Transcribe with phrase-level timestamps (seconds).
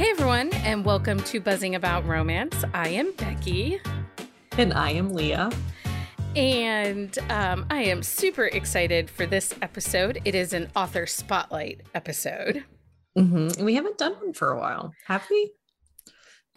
[0.00, 2.64] Hey everyone, and welcome to Buzzing About Romance.
[2.72, 3.82] I am Becky.
[4.56, 5.50] And I am Leah.
[6.34, 10.22] And um, I am super excited for this episode.
[10.24, 12.64] It is an author spotlight episode.
[13.18, 13.62] Mm-hmm.
[13.62, 15.52] We haven't done one for a while, have we?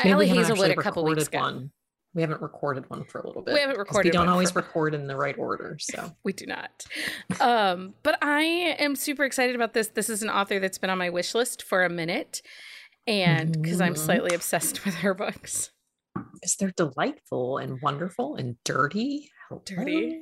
[0.06, 1.40] Ali Hazelwood a couple weeks ago.
[1.40, 1.72] One.
[2.14, 3.56] We haven't recorded one for a little bit.
[3.56, 4.14] We haven't recorded.
[4.14, 4.60] We don't always for...
[4.60, 6.86] record in the right order, so we do not.
[7.42, 8.44] um, but I
[8.80, 9.90] am super excited about this.
[9.90, 12.42] This is an author that's been on my wish list for a minute,
[13.08, 14.04] and because I'm Mm-hmm.
[14.06, 15.72] slightly obsessed with her books.
[16.16, 19.30] because they're delightful and wonderful and dirty.
[19.66, 20.20] Dirty.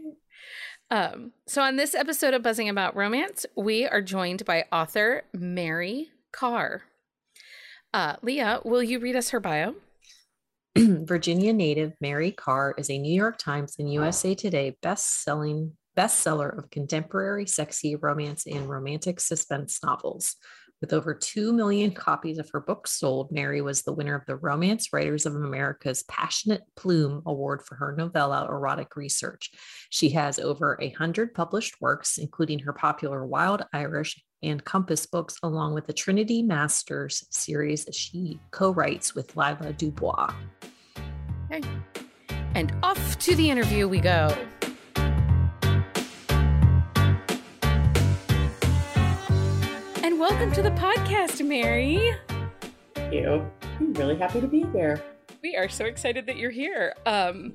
[0.89, 6.09] Um, so on this episode of Buzzing About Romance, we are joined by author Mari
[6.33, 6.83] Carr.
[7.93, 9.75] Uh, Leah, will you read us her bio?
[10.77, 16.69] Virginia native Mari Carr is a New York Times and USA Today best-selling bestseller of
[16.71, 20.35] contemporary sexy romance and romantic suspense novels.
[20.81, 24.35] With over 2 million copies of her books sold, Mari was the winner of the
[24.35, 29.51] Romance Writers of America's Passionate Plume Award for her novella erotic research.
[29.91, 35.37] She has over a hundred published works, including her popular Wild Irish and Compass books,
[35.43, 40.33] along with the Trinity Masters series she co-writes with Lila Dubois.
[42.55, 44.35] And off to the interview we go.
[50.21, 52.11] Welcome to the podcast, Mari.
[52.93, 53.43] Thank you.
[53.79, 55.03] I'm really happy to be here.
[55.41, 56.93] We are so excited that you're here.
[57.07, 57.53] Um,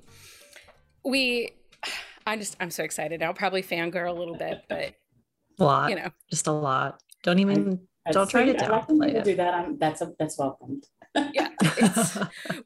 [1.04, 1.52] we,
[2.26, 3.22] I'm just, I'm so excited.
[3.22, 4.94] I'll probably fangirl a little bit, but
[5.60, 7.00] A lot, you know, just a lot.
[7.22, 8.62] Don't even That's don't try to sweet.
[8.62, 9.22] I downplay it.
[9.22, 9.54] do that.
[9.54, 10.88] I'm, that's a, that's welcomed.
[11.14, 11.50] yeah.
[11.60, 12.18] It's,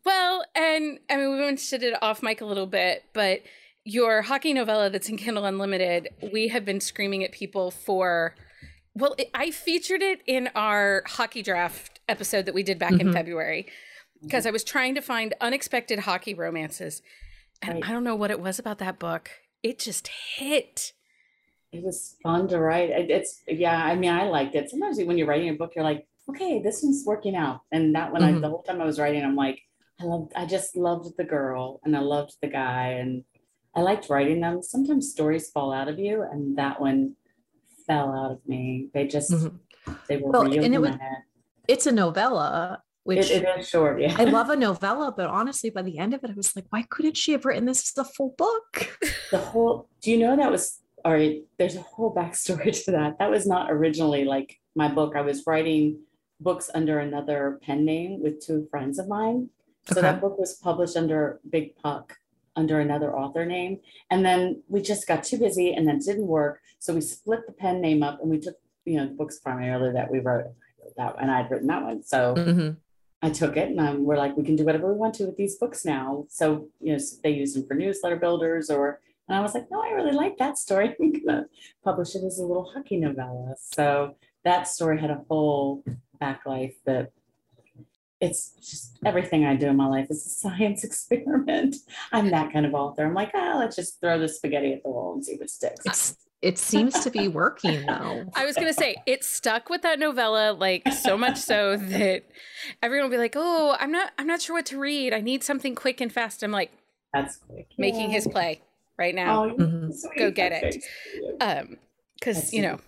[0.06, 3.42] well, and I mean, we mentioned it off mic a little bit, but
[3.84, 8.34] your hockey novella that's in Kindle Unlimited, we have been screaming at people for.
[8.94, 13.08] Well, it, I featured it in our hockey draft episode that we did back in
[13.08, 13.12] Mhm.
[13.12, 13.66] February
[14.22, 17.00] because I was trying to find unexpected hockey romances.
[17.62, 17.88] And Right.
[17.88, 19.30] I don't know what it was about that book.
[19.62, 20.92] It just hit.
[21.72, 22.90] It was fun to write.
[22.90, 23.84] It's yeah.
[23.84, 24.68] I mean, I liked it.
[24.70, 27.60] Sometimes when you're writing a book, you're like, okay, this one's working out.
[27.70, 28.40] And that one, I, Mhm.
[28.40, 29.60] the whole time I was writing, I'm like,
[30.00, 30.32] I loved.
[30.34, 33.24] I just loved the girl, and I loved the guy, and
[33.74, 34.62] I liked writing them.
[34.62, 37.16] Sometimes stories fall out of you, and that one
[37.90, 38.88] fell out of me.
[38.94, 39.58] They just Mhm.
[40.08, 41.22] they were Well, real and it in was- my head.
[41.68, 44.14] It's a novella, which It, it is short, yeah.
[44.18, 46.82] I love a novella, but honestly, by the end of it, I was like, why
[46.88, 48.98] couldn't she have written this as a full book?
[49.30, 50.64] the whole do you know that was
[51.04, 55.12] all right there's a whole backstory to that that was not originally like my book
[55.14, 55.84] i was writing
[56.40, 59.48] books under another pen name with two friends of mine
[59.86, 60.00] so Okay.
[60.02, 62.06] that book was published under big puck
[62.56, 63.72] under another author name
[64.10, 64.40] and then
[64.72, 68.02] we just got too busy and that didn't work so we split the pen name
[68.02, 70.46] up and we took you know the books primarily that we wrote
[70.96, 72.76] that and i'd written that one so Mhm.
[73.22, 75.36] I took it and um, we're like, we can do whatever we want to with
[75.36, 76.24] these books now.
[76.30, 78.98] So, you know, they use them for newsletter builders or,
[79.28, 80.96] and I was like, no, I really like that story.
[81.00, 81.44] I'm gonna
[81.84, 83.56] publish it as a little hockey novella.
[83.60, 84.14] So
[84.44, 85.84] that story had a whole
[86.18, 87.12] back life that
[88.20, 91.76] it's just everything I do in my life is a science experiment.
[92.12, 93.04] I'm that kind of author.
[93.06, 95.84] I'm like, ah, let's just throw the spaghetti at the wall and see what sticks.
[95.86, 98.24] It's it seems to be working though.
[98.34, 102.22] I was gonna say it stuck with that novella like so much so that
[102.82, 105.12] everyone will be like, "Oh, I'm not, I'm not sure what to read.
[105.12, 106.70] I need something quick and fast." I'm like
[107.12, 107.66] That's quick.
[107.76, 108.62] making his play
[108.98, 109.42] right now.
[109.42, 109.92] Oh, you're Mhm.
[110.18, 110.84] Go get That's it.
[111.40, 111.76] very um
[112.18, 112.78] because you know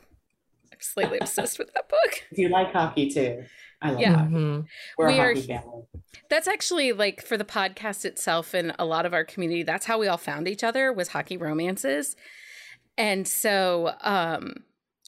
[0.71, 3.45] i'm slightly obsessed with that book If you like hockey too,
[3.83, 4.17] I love Yeah.
[4.17, 4.33] hockey.
[4.35, 4.67] Mhm.
[4.97, 5.83] We're We a are- hockey family.
[6.31, 9.99] that's actually like for the podcast itself and a lot of our community that's how
[9.99, 12.17] we all found each other was hockey romances
[12.97, 14.55] and so um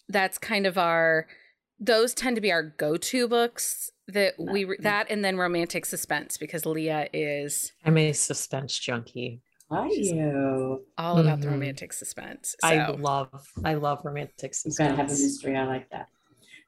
[0.09, 1.27] that's kind of our
[1.81, 4.83] those tend to be our go-to books that we Mm-hmm.
[4.83, 9.41] that and then romantic suspense because leah is I'm a suspense junkie.
[9.71, 10.85] Are you?
[10.99, 11.53] all about the Mhm.
[11.53, 15.33] romantic suspense so I love I love romantic You've got to have a suspense.
[15.45, 15.57] mystery.
[15.57, 16.09] I like that.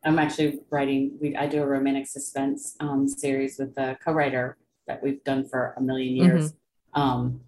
[0.05, 1.17] I'm actually writing.
[1.21, 4.57] We I do a romantic suspense um, series with a co-writer
[4.87, 6.55] that we've done for a million years.
[6.95, 7.41] Um,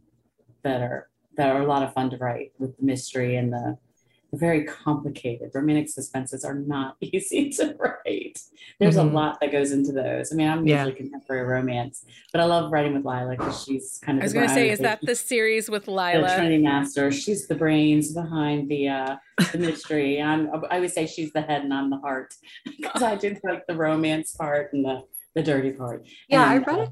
[0.63, 3.79] that are that are a lot of fun to write with the mystery and the,
[3.87, 3.88] the
[4.35, 8.39] very complicated romantic suspenses are not easy to write.
[8.79, 9.11] There's Mhm.
[9.11, 10.33] a lot that goes into those.
[10.33, 10.85] I mean, I'm Yeah.
[10.85, 14.23] usually contemporary romance, but I love writing with Lila because she's kind of.
[14.23, 17.11] i was going to say is that the series with the lila Trinity Master.
[17.11, 19.17] She's the brains behind the uh,
[19.53, 20.21] the mystery.
[20.21, 22.35] I'm I would say she's the head and I'm the heart
[22.65, 25.03] because I did like the romance part and the
[25.35, 26.07] the dirty part.
[26.29, 26.89] Yeah, I read uh, it.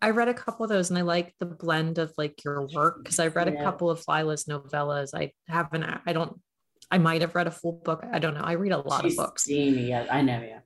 [0.00, 3.02] I read a couple of those and I like the blend of like your work
[3.02, 5.10] because I've read a couple of Lila's novellas.
[5.12, 6.38] I haven't, I don't,
[6.90, 8.04] I might have read a full book.
[8.12, 8.40] I don't know.
[8.42, 9.42] I read a lot she's of books.
[9.44, 9.88] steamy.
[9.88, 10.40] Yeah, I know.
[10.42, 10.60] Yeah.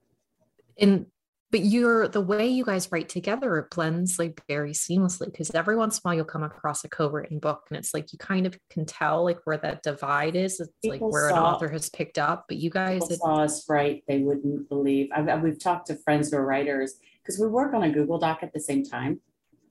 [0.78, 1.06] And
[1.50, 5.76] but you're the way you guys write together it blends like very seamlessly because every
[5.76, 8.46] once in a while you'll come across a co-written book and it's like you kind
[8.46, 11.90] of can tell like where that divide is it's People like where an author has
[11.90, 15.10] picked up but you guys it, saw us write, they wouldn't believe.
[15.14, 18.18] I've, I've- we've talked to friends who are writers because we work on a Google
[18.18, 19.20] Doc at the same time,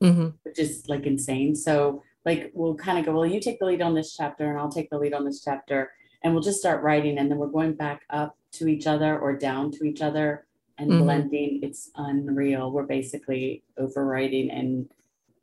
[0.03, 0.35] Mhm.
[0.43, 1.55] which is like insane.
[1.55, 4.59] So like we'll kind of go, well, you take the lead on this chapter and
[4.59, 5.91] I'll take the lead on this chapter.
[6.23, 9.35] And we'll just start writing and then we're going back up to each other or
[9.35, 10.45] down to each other
[10.77, 10.99] and Mhm.
[11.03, 11.59] blending.
[11.63, 12.71] It's unreal.
[12.71, 14.89] We're basically overwriting and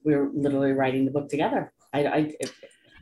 [0.05, 1.73] we're literally writing the book together.
[1.93, 2.35] I, I,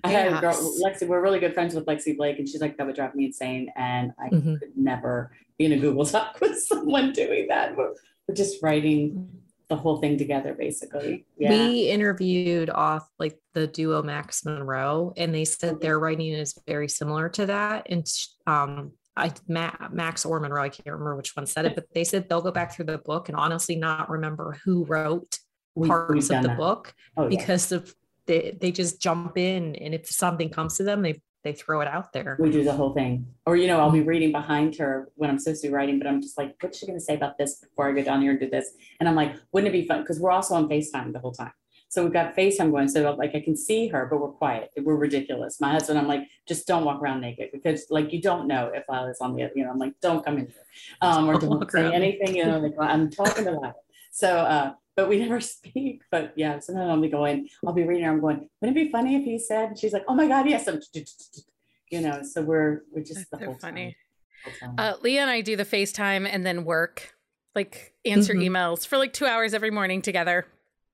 [0.05, 2.76] I had a girl, Lexi, we're really good friends with Lexi Blake and she's like,
[2.78, 3.70] that would drive me insane.
[3.76, 4.58] And I Mhm.
[4.58, 7.76] could never be in a Google Doc with someone doing that.
[7.76, 7.93] We're,
[8.26, 9.28] we're just writing
[9.68, 11.26] the whole thing together, basically.
[11.38, 11.50] Yeah.
[11.50, 16.88] we interviewed off like the duo max monroe and they said their writing is very
[16.88, 18.06] similar to that and
[18.46, 22.04] um I Ma- Max or Monroe, I can't remember which one said it, but they
[22.04, 25.38] said they'll go back through the book and honestly not remember who wrote
[25.74, 26.58] We- parts of the that.
[26.58, 27.28] book Oh, yeah.
[27.30, 27.94] because of
[28.26, 31.87] they, they just jump in and if something comes to them they they throw it
[31.87, 33.25] out there we do the whole thing.
[33.46, 36.08] Or, you know, I'll be reading behind her when I'm supposed to be writing, but
[36.08, 38.32] I'm just like, what's she going to say about this before I go down here
[38.32, 38.72] and do this?
[38.98, 40.00] And I'm like, wouldn't it be fun?
[40.00, 41.52] Because we're also on FaceTime the whole time.
[41.88, 42.88] So we've got FaceTime going.
[42.88, 44.70] So like I can see her, but we're quiet.
[44.76, 45.60] We're ridiculous.
[45.60, 48.82] My husband, I'm like, just don't walk around naked because like you don't know if
[48.90, 50.66] I was on the, you know, I'm like, don't come in here.
[51.00, 53.75] Um, or Don't don't say around anything, you know, like I'm talking to loud.
[54.10, 56.02] So, uh, but we never speak.
[56.10, 58.90] But yeah, sometimes I'll be going, I'll be reading her, I'm going, wouldn't it be
[58.90, 60.66] funny if he said, she's like, oh my God, yes.
[60.66, 60.81] I'm
[61.90, 63.96] you know, so we're we're just the so whole funny.
[64.60, 64.75] Time.
[64.78, 67.14] Uh, Leah and I do the FaceTime and then work,
[67.54, 68.48] like answer Mhm.
[68.48, 70.46] emails for like two hours every morning together.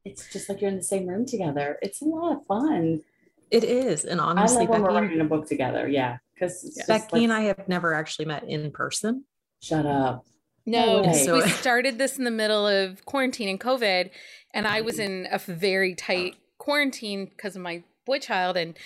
[0.05, 1.79] it's just like you're in the same room together.
[1.81, 3.03] It's a lot of fun.
[3.51, 5.87] it is and I honestly love when we're writing a book together.
[5.87, 9.25] Yeah, because it's becky like, and i have never actually met in person
[9.61, 10.25] shut up.
[10.67, 11.13] No, No.
[11.13, 14.11] So- we started this in the middle of quarantine and COVID,
[14.55, 18.77] and I was in a very tight quarantine because of my boy child, and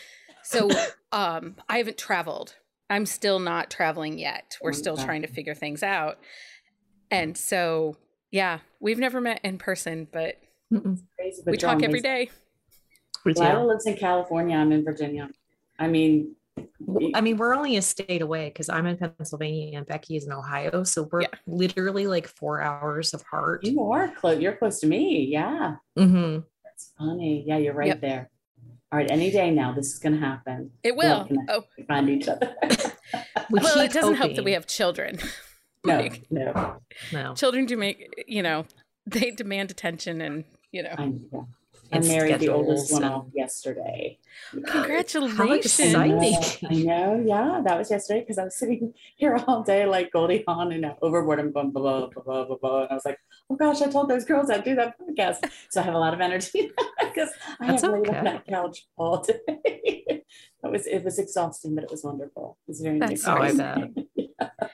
[0.42, 0.70] so
[1.12, 2.56] um, I haven't traveled.
[2.88, 4.56] I'm still not traveling yet.
[4.62, 6.18] We're still trying to figure things out,
[7.10, 7.96] and so
[8.30, 10.36] yeah, we've never met in person, but.
[10.72, 12.30] Crazy, but we talk John every is- day.
[13.24, 13.42] We do.
[13.42, 14.56] Lila lives in California.
[14.56, 15.28] I'm in Virginia.
[15.80, 16.34] I mean, Well,
[17.14, 20.32] I mean, we're only a state away because I'm in Pennsylvania and Becky is in
[20.32, 20.84] Ohio.
[20.84, 21.28] So we're Yeah.
[21.46, 23.64] literally like four hours apart.
[23.64, 24.40] you are close.
[24.40, 25.24] You're close to me.
[25.30, 27.44] Yeah, hmm that's funny.
[27.46, 28.00] Yeah, you're right Yep.
[28.00, 28.30] there.
[28.92, 30.70] All right, any day now, this is going to happen.
[30.84, 31.26] It Well, will.
[31.26, 32.54] can I- Oh, We find each other.
[33.50, 35.18] We well, it doesn't help that we have children.
[35.84, 36.80] no, Like, no.
[37.12, 37.34] No.
[37.34, 38.66] children do make you know
[39.06, 40.94] they demand attention, and you know.
[40.98, 41.40] I, yeah.
[41.92, 44.18] I And married the oldest one off yesterday.
[44.66, 45.94] Congratulations!
[45.94, 46.68] I know, Exciting.
[46.90, 50.44] I know, yeah, that was yesterday because I was sitting here all day like Goldie
[50.46, 51.38] Hawn and overboard.
[51.40, 52.82] I'm going blah, blah, blah, blah, blah, blah.
[52.82, 53.18] And I was like,
[53.50, 55.48] oh gosh, I told those girls I'd do that podcast.
[55.70, 57.30] So I have a lot of energy because
[57.60, 59.38] I That's have laid on that couch all day.
[59.56, 60.24] it
[60.62, 62.58] was, it was exhausting, but it was wonderful.
[62.66, 64.06] It was very That's Oh, I exciting.
[64.38, 64.70] bet.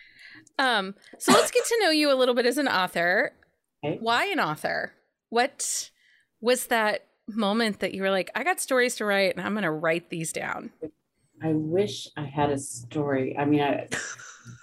[0.59, 3.33] Um, so let's get to know you a little bit as an author.
[3.85, 3.99] Okay.
[4.01, 4.93] Why an author?
[5.31, 5.91] What
[6.43, 9.63] was that moment that you were like, I got stories to write and I'm going
[9.63, 10.71] to write these down?
[11.43, 13.37] I wish I had a story.
[13.39, 13.89] I mean, I,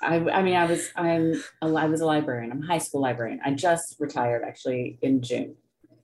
[0.04, 2.52] I, I mean, I was, I'm, a, I was a librarian.
[2.52, 3.40] I'm a high school librarian.
[3.44, 5.56] I just retired actually in June.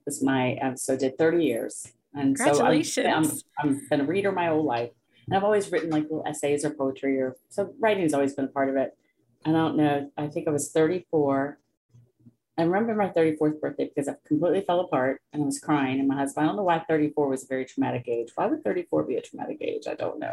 [0.06, 1.92] Was my, um, so I did 30 years.
[2.14, 4.90] And so I'm, I'm, I'm been a reader my whole life.
[5.26, 8.48] And I've always written like little essays or poetry or, so writing's always been a
[8.48, 8.96] part of it.
[9.44, 10.10] I don't know.
[10.16, 11.58] I think I was 34.
[12.58, 15.98] I remember my 34th birthday because I completely fell apart and I was crying.
[15.98, 18.30] And my husband, I don't know why 34 was a very traumatic age.
[18.34, 19.82] Why would 34 be a traumatic age?
[19.86, 20.32] I don't know.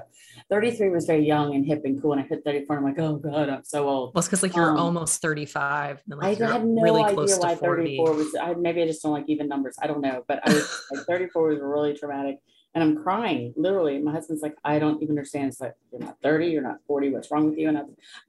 [0.50, 2.14] 33 was very young and hip and cool.
[2.14, 4.14] And I hit 34 and I'm like, oh God, I'm so old.
[4.14, 6.02] Well, it's because like you're Um, almost 35.
[6.10, 7.82] And like I had no really idea close why to 40.
[7.98, 8.36] 34 was.
[8.42, 9.76] I, maybe I just don't like even numbers.
[9.82, 12.38] I don't know, but I was like 34 was really traumatic,
[12.74, 14.00] and I'm crying literally.
[14.00, 15.50] My husband's like, I don't even understand.
[15.50, 17.12] It's like you're not 30, you're not 40.
[17.12, 17.68] What's wrong with you?
[17.68, 17.82] And I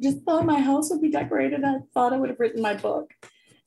[0.03, 1.63] just thought my house would be decorated.
[1.65, 3.13] I thought I would have written my book,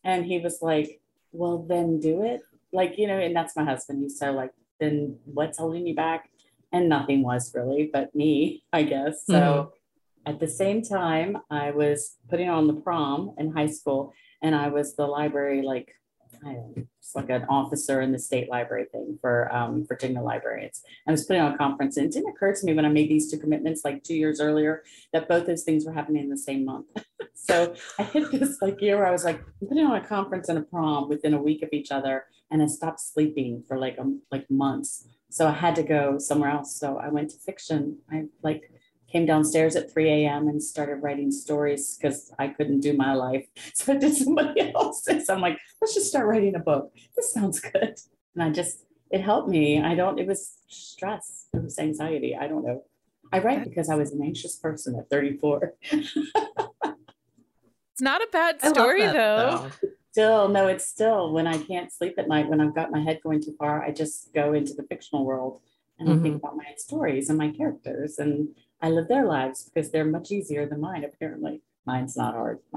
[0.08, 2.42] and he was like, Well, then do it.
[2.72, 4.02] Like you know, and that's my husband.
[4.02, 6.30] He's so like, then what's holding you back?
[6.72, 9.26] And nothing was really, but me, I guess.
[9.26, 10.32] So mm-hmm.
[10.32, 14.68] at the same time, I was putting on the prom in high school, and I
[14.70, 15.98] was the library, like, I don't know,
[16.44, 20.84] it's like an officer in the state library thing for um, Virginia librarians.
[21.08, 23.10] I was putting on a conference, and it didn't occur to me when I made
[23.10, 26.38] these two commitments like two years earlier that both those things were happening in the
[26.38, 26.88] same month.
[27.34, 30.50] so I hit this like year where I was like, I'm putting on a conference
[30.50, 33.98] and a prom within a week of each other, and I stopped sleeping for like
[34.00, 35.08] um, like months.
[35.30, 36.80] So I had to go somewhere else.
[36.80, 37.98] So I went to fiction.
[38.12, 38.72] I like
[39.12, 40.48] came downstairs at 3 a.m.
[40.48, 43.48] and started writing stories because I couldn't do my life.
[43.74, 45.30] So I did somebody else's.
[45.30, 46.92] I'm like, let's just start writing a book.
[47.16, 48.00] This sounds good.
[48.34, 49.82] And I just, it helped me.
[49.82, 52.36] I don't, it was stress, it was anxiety.
[52.36, 52.84] I don't know.
[53.32, 55.74] I write because I was an anxious person at 34.
[55.92, 56.14] it's
[58.00, 59.70] not a bad story that, though.
[59.82, 59.90] though.
[60.12, 63.20] Still, no, it's still when I can't sleep at night, when I've got my head
[63.22, 65.62] going too far, I just go into the fictional world
[66.00, 66.20] and mm-hmm.
[66.20, 66.46] I think mm-hmm.
[66.46, 68.50] about my stories and my characters and
[68.82, 71.62] I live their lives because they're much easier than mine, apparently.
[71.86, 72.60] Mine's not hard.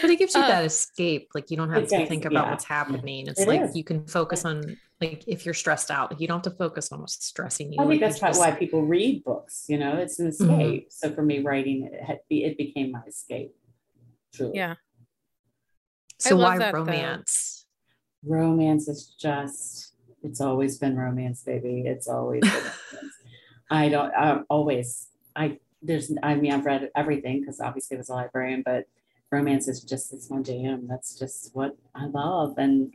[0.00, 1.28] but it gives you uh, that escape.
[1.34, 2.50] Like you don't have to think about yeah.
[2.50, 3.26] what's happening.
[3.26, 3.76] It's it like is.
[3.76, 7.00] you can focus on like if you're stressed out, you don't have to focus on
[7.00, 7.78] what's stressing you.
[7.80, 9.66] I think like that's why people read books.
[9.68, 10.50] You know, it's an mm-hmm.
[10.50, 10.88] escape.
[10.88, 11.08] Mm-hmm.
[11.08, 13.54] So for me, writing it had, it became my escape.
[14.34, 14.56] Truly.
[14.56, 14.74] Yeah.
[16.18, 17.66] So why that, romance?
[18.22, 18.36] Though.
[18.36, 19.94] Romance is just.
[20.24, 21.84] It's always been romance, baby.
[21.86, 22.52] It's always been
[22.92, 23.14] romance.
[23.70, 24.12] I don't.
[24.48, 25.08] Always.
[25.36, 26.12] I there's.
[26.22, 28.84] I mean, I've read everything because obviously I was a librarian, but
[29.30, 30.86] romance is just it's my jam.
[30.88, 32.54] That's just what I love.
[32.58, 32.92] And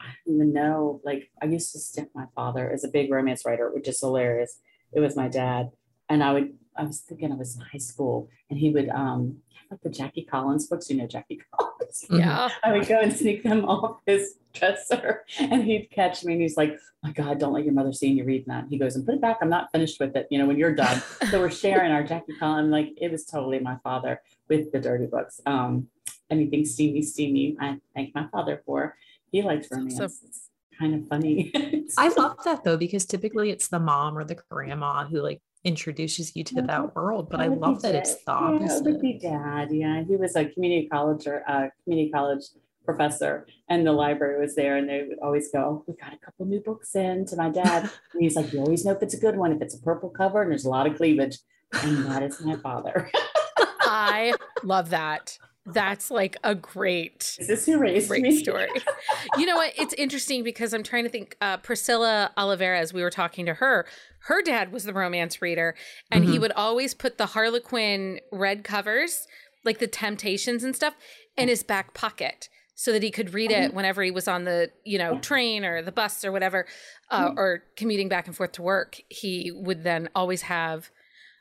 [0.00, 3.44] I don't even know, like I used to stick my father as a big romance
[3.44, 4.58] writer, which is hilarious.
[4.92, 5.70] It was my dad.
[6.08, 9.38] And I would, I was thinking I was in high school and he would um
[9.82, 12.04] the Jackie Collins books, you know, Jackie Collins.
[12.10, 12.48] Yeah.
[12.62, 16.56] I would go and sneak them off his dresser and he'd catch me and he's
[16.56, 18.66] like, my God, don't let your mother see you reading that.
[18.68, 19.38] He goes and put it back.
[19.40, 20.26] I'm not finished with it.
[20.30, 21.02] You know, when you're done.
[21.30, 22.70] so we're sharing our Jackie Collins.
[22.70, 25.40] Like it was totally my father with the dirty books.
[25.46, 25.88] Um,
[26.30, 27.56] anything steamy, steamy.
[27.60, 28.96] I thank my father for.
[29.30, 29.96] He likes romance.
[29.96, 31.52] So, it's kind of funny.
[31.98, 36.34] I love that though, because typically it's the mom or the grandma who like introduces
[36.34, 36.62] you to yeah.
[36.62, 37.28] that world.
[37.30, 38.66] But I love that it's the opposite.
[38.66, 39.68] Yeah, it would be dad.
[39.72, 42.44] Yeah, he was a community college or uh, community college
[42.84, 46.44] professor and the library was there and they would always go we got a couple
[46.46, 49.20] new books in to my dad and he's like you always know if it's a
[49.20, 51.38] good one if it's a purple cover and there's a lot of cleavage
[51.82, 53.10] and that is my father
[53.80, 58.42] i love that that's like a great is this great me?
[58.42, 58.68] story.
[59.38, 59.72] You know what?
[59.76, 63.54] It's interesting because i'm trying to think uh, priscilla oliveras as we were talking to
[63.54, 63.86] her
[64.26, 65.74] her dad was the romance reader
[66.10, 66.32] and mm-hmm.
[66.32, 69.26] he would always put the harlequin red covers
[69.64, 70.94] like the temptations and stuff
[71.36, 74.70] in his back pocket so that he could read it whenever he was on the
[74.84, 76.66] you know train or the bus or whatever
[77.10, 77.38] uh, mm-hmm.
[77.38, 79.00] or commuting back and forth to work.
[79.08, 80.90] He would then always have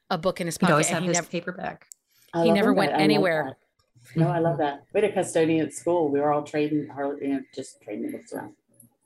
[0.10, 1.88] a book in his pocket He'd always have he his never, paperback.
[2.36, 3.58] He never went anywhere
[4.16, 4.84] no i love that.
[4.94, 6.10] We had a custodian at school.
[6.10, 6.90] We were all trading
[7.22, 8.54] you know, just trading books around.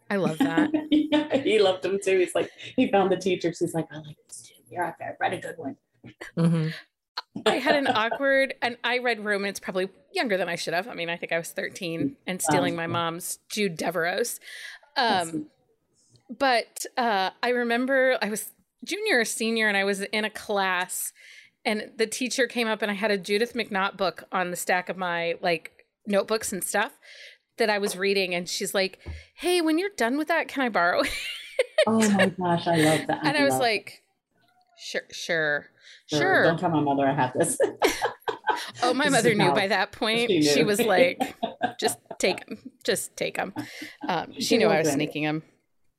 [0.09, 0.71] I love that.
[0.91, 2.19] Yeah, he loved them too.
[2.19, 4.55] He's like he found the teachers he's like i like this too.
[4.69, 5.75] You're out there read a good one.
[6.37, 6.69] Mm-hmm.
[7.45, 10.87] I had an awkward, and I read romance probably younger than I should have.
[10.87, 14.39] I mean, I think I was 13 and stealing my mom's Jude Deveraux.
[14.95, 15.47] Um,
[16.29, 18.51] but uh, I remember I was
[18.83, 21.11] junior or senior, and I was in a class,
[21.65, 24.89] and the teacher came up, and I had a Judith McNaught book on the stack
[24.89, 26.93] of my like notebooks and stuff
[27.57, 28.99] that I was reading, and she's like,
[29.35, 31.09] "Hey, when you're done with that, can I borrow it?"
[31.87, 33.19] oh my gosh, I love that.
[33.25, 34.03] and I, I was like,
[34.77, 35.67] "Sure, sure."
[36.07, 36.43] Sure.
[36.43, 37.57] Don't tell my mother I have this.
[38.83, 40.29] oh, my mother knew by that point.
[40.29, 41.19] She, she, was like,
[41.79, 43.53] just take them, just take them.
[44.07, 45.43] Um, she, she knew I was sneaking them.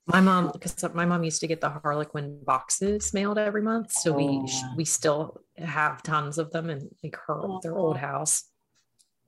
[0.06, 4.12] My mom, because my mom used to get the Harlequin boxes mailed every month, so
[4.12, 4.16] oh.
[4.16, 7.60] we we still have tons of them in like her oh.
[7.62, 8.44] their old house.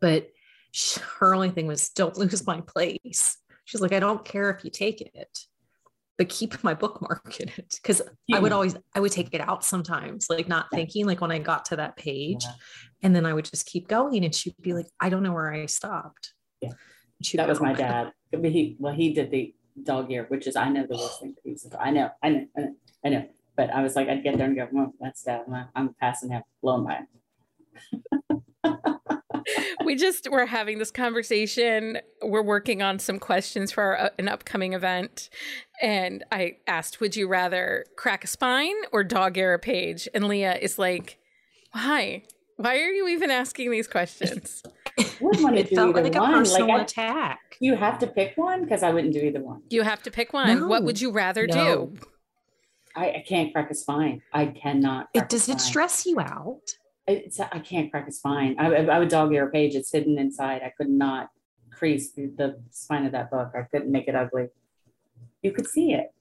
[0.01, 0.29] But
[0.71, 3.37] she, her only thing was, don't lose my place.
[3.65, 5.39] She's like, I don't care if you take it
[6.19, 8.37] but keep my bookmark in it because yeah.
[8.37, 8.57] I would hmm.
[8.57, 11.77] always I would take it out sometimes, like not thinking, like when I got to
[11.77, 12.53] that page, yeah.
[13.03, 15.53] and then I would just keep going, and she'd be like, "I don't know where
[15.53, 16.73] I stopped." Yeah,
[17.35, 18.13] that was my dad.
[18.33, 19.55] He well, he did the
[19.85, 21.67] dog ear, which is I know the worst thing he was.
[21.79, 23.29] I know, I know, I know, I know.
[23.59, 25.45] But I was like, I'd get there and go, well, that's that.
[25.75, 27.01] I'm passing him, blown by
[29.85, 31.99] we just we're having this conversation.
[32.23, 35.31] We're working on some questions for our, uh, an upcoming event,
[35.81, 40.29] and I asked, "Would you rather crack a spine or dog ear a page?" And
[40.29, 41.19] Leah is like,
[41.73, 42.25] "Why?
[42.57, 44.63] Why are you even asking these questions?"
[44.99, 46.35] it felt like a one.
[46.35, 47.57] personal like attack.
[47.61, 49.63] You have to pick one because I wouldn't do either one.
[49.71, 50.61] You have to pick one.
[50.61, 51.55] No, what would you rather no.
[51.97, 52.09] do?
[52.99, 54.23] I, I, can't crack a spine.
[54.33, 55.09] I cannot.
[55.15, 56.63] It does it stress you out?
[57.09, 58.57] it's I can't crack a spine.
[58.59, 59.75] I, I would dog ear a page.
[59.75, 60.63] It's hidden inside.
[60.63, 61.31] I could not
[61.71, 63.53] crease the, the spine of that book.
[63.57, 64.49] I couldn't make it ugly.
[65.43, 66.13] You could see it.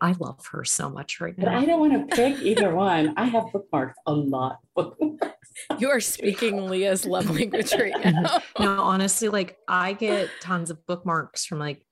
[0.00, 1.44] I love her so much right now.
[1.46, 3.14] But I don't want to pick either one.
[3.16, 4.58] I have bookmarks a lot.
[5.78, 8.42] you are speaking Leah's love language right now.
[8.58, 11.86] no, honestly, like I get tons of bookmarks from like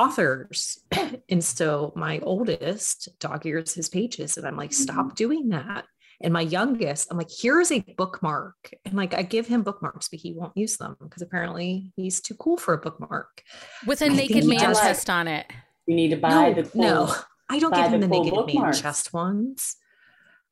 [0.00, 0.78] authors.
[1.28, 4.82] and so my oldest dog ears his pages, and I'm like, mm-hmm.
[4.82, 5.84] stop doing that.
[6.22, 8.56] And my youngest, I'm like, here's a bookmark.
[8.84, 12.34] And like, I give him bookmarks, but he won't use them because apparently he's too
[12.34, 13.42] cool for a bookmark.
[13.86, 15.46] With a I naked man chest on it.
[15.86, 17.14] You need to buy No, the cool, no,
[17.48, 19.76] I don't give him the the cool naked man chest ones.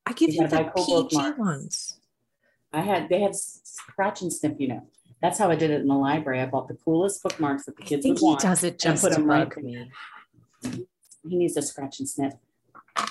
[0.07, 1.39] I give You him the buy cool PG bookmarks.
[1.39, 2.01] ones.
[2.73, 4.87] I had they have scratch and sniff, you know.
[5.21, 6.41] That's how I did it in the library.
[6.41, 8.41] I bought the coolest bookmarks that the I kids think would he want.
[8.41, 9.91] does it just put to 'em right bug me.
[11.29, 12.35] He needs to scratch and sniff.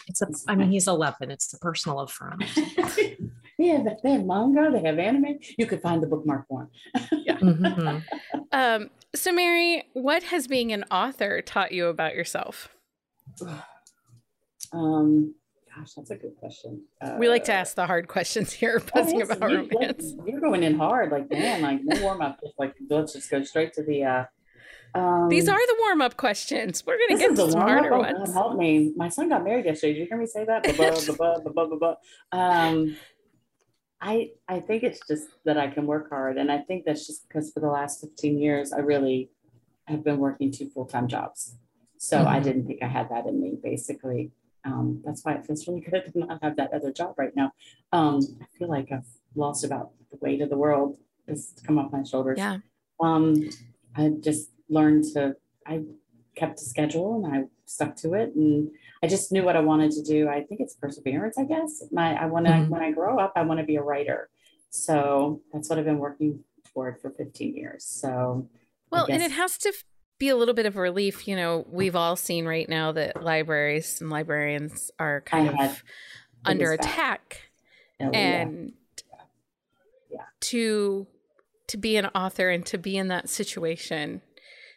[0.07, 1.31] It's a, I mean, he's 11.
[1.31, 2.43] It's a personal affront.
[3.57, 5.39] yeah, but they have manga, they have anime.
[5.57, 6.67] You could find the bookmark one.
[7.37, 8.03] Mhm.
[8.51, 12.69] Um, so, Mari, what has being an author taught you about yourself?
[14.73, 15.35] Um,
[15.77, 16.83] gosh, that's a good question.
[17.19, 20.13] We like to Uh, ask the hard questions here, oh, yes, about you- like, romance.
[20.25, 22.39] you're going in hard, like man, like no warm up.
[22.41, 24.03] Just like let's just go straight to the.
[24.03, 24.23] uh
[24.95, 26.83] um, These are the warm up questions.
[26.85, 28.11] We're gonna get to the smarter warm-up.
[28.13, 28.33] God, ones.
[28.33, 28.93] help me.
[28.95, 29.93] My son got married yesterday.
[29.93, 30.65] Did you hear me say that?
[32.31, 32.95] Um,
[33.99, 37.27] I I think it's just that I can work hard, and I think that's just
[37.27, 39.29] because for the last 15 years I really
[39.85, 41.55] have been working two full time jobs.
[41.97, 42.43] So I Mhm.
[42.43, 43.57] didn't think I had that in me.
[43.61, 44.31] Basically,
[44.67, 47.51] um, that's why it feels really good to not have that other job right now.
[47.91, 50.97] Um, I feel like I've lost about the weight of the world
[51.27, 52.57] has come off my shoulders Yeah.
[52.99, 53.49] um,
[53.95, 55.83] I just learned to, I
[56.35, 58.69] kept a schedule and I stuck to it and
[59.03, 60.27] I just knew what I wanted to do.
[60.29, 61.83] I think it's perseverance, I guess.
[61.91, 62.69] My, I want to, Mhm.
[62.69, 64.29] when I grow up, I want to be a writer.
[64.69, 66.43] So that's what I've been working
[66.73, 67.83] toward for 15 years.
[67.85, 68.47] So
[68.91, 69.73] Well, and it has to
[70.19, 71.27] be a little bit of a relief.
[71.27, 75.83] You know, we've all seen right now that libraries and librarians are kind had- of
[76.45, 77.41] under attack.
[77.99, 78.73] and
[80.11, 80.21] Yeah.
[80.41, 81.07] to
[81.67, 84.21] to be an author and to be in that situation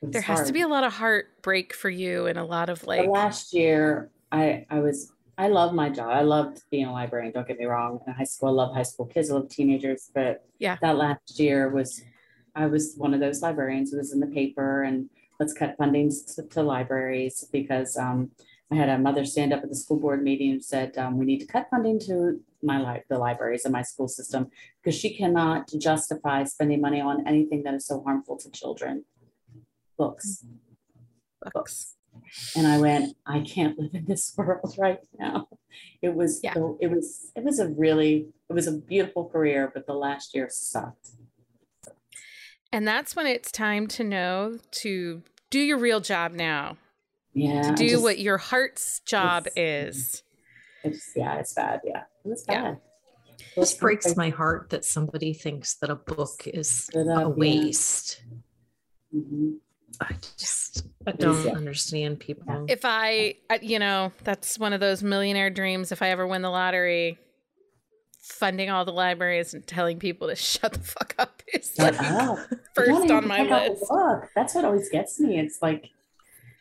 [0.03, 2.85] It's there has to be a lot of heartbreak for you and a lot of
[2.87, 6.09] like the last year I I was I love my job.
[6.11, 7.33] I loved being a librarian.
[7.33, 8.01] Don't get me wrong.
[8.07, 9.31] In high school, I love high school kids.
[9.31, 10.11] I love teenagers.
[10.15, 10.77] But Yeah.
[10.83, 12.03] that last year was
[12.55, 15.09] I was one of those librarians who was in the paper and
[15.41, 18.31] let's cut fundings to, to libraries because um,
[18.71, 21.25] I had a mother stand up at the school board meeting and said um, we
[21.27, 24.49] need to cut funding to my li- the libraries in my school system
[24.81, 29.05] because she cannot justify spending money on anything that is so harmful to children.
[29.99, 30.45] Books
[31.55, 31.97] books.
[32.55, 35.49] and I went, I can't live in this world right now.
[36.03, 36.55] It was, Yeah.
[36.81, 40.49] it was, it was a really, it was a beautiful career, but the last year
[40.51, 41.11] sucked.
[42.73, 46.77] and that's when it's time to know to do your real job now
[47.35, 50.23] Yeah, to do just- what your heart's job It's- is
[50.83, 51.81] It's yeah, it's bad.
[51.85, 52.63] Yeah, It's was Yeah.
[52.63, 52.81] bad.
[53.57, 57.29] It just breaks my heart that somebody thinks that a book is Good a idea.
[57.29, 58.23] waste.
[59.15, 59.59] Mhm.
[60.01, 61.53] I just I don't yeah.
[61.53, 62.65] understand people.
[62.69, 66.43] if i I- you know that's one of those millionaire dreams if i ever win
[66.43, 67.19] the lottery
[68.31, 72.39] funding all the libraries and telling people to shut the fuck up is like up.
[72.75, 74.33] First on my pick up the list.
[74.35, 75.39] That's what always gets me.
[75.39, 75.91] It's like,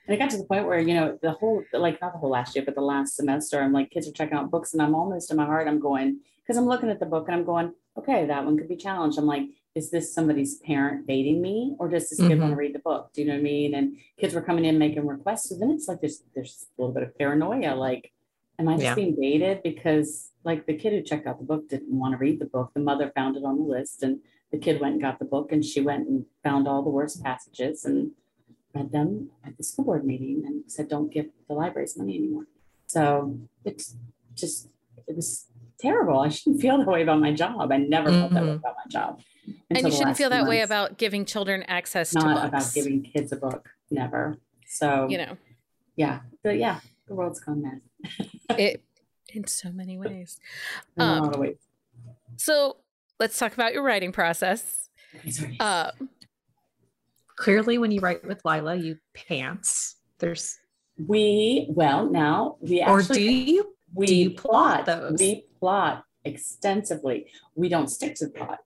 [0.08, 2.32] and it got to the point where you know the whole, like not the whole
[2.32, 4.95] last year, but the last semester, I'm like, kids are checking out books, and I'm
[4.95, 7.73] almost in my heart, I'm going because I'm looking at the book and I'm going,
[7.95, 9.19] okay, that one could be challenged.
[9.19, 9.43] I'm like,
[9.75, 12.55] is this somebody's parent baiting me, or does this kid want to mm-hmm.
[12.55, 13.12] read the book?
[13.13, 13.75] Do you know what I mean?
[13.75, 16.93] And kids were coming in making requests, so then it's like there's there's a little
[16.93, 18.12] bit of paranoia, like.
[18.60, 18.95] Am I just Yeah.
[18.95, 22.39] being baited because like the kid who checked out the book didn't want to read
[22.39, 22.72] the book?
[22.74, 24.19] The mother found it on the list and
[24.52, 27.24] the kid went and got the book and she went and found all the worst
[27.24, 28.12] passages and
[28.76, 32.48] read them at the school board meeting and said, don't give the libraries money anymore.
[32.88, 33.95] So it's
[34.36, 34.69] just,
[35.08, 35.48] it was
[35.80, 36.19] terrible.
[36.19, 37.72] I shouldn't feel that way about my job.
[37.72, 38.56] I never felt that way Mhm.
[38.60, 39.22] about my job.
[39.69, 43.02] and you shouldn't feel that way about giving children access to not books about giving
[43.04, 43.69] kids a book.
[43.89, 44.38] Never.
[44.67, 45.38] So you know
[45.95, 47.82] yeah, but yeah, the world's gone mad
[48.58, 48.82] it
[49.34, 50.39] in so many ways
[50.95, 51.58] in a Um, lot of ways.
[52.38, 52.78] so
[53.19, 54.89] let's talk about your writing process
[55.60, 55.91] uh,
[57.36, 59.95] Clearly, when you write with Lila, you pants.
[60.19, 60.58] There's
[61.08, 63.74] we well now we or do you?
[63.93, 65.19] we do you plot plot those?
[65.19, 68.60] we plot extensively we don't stick to plot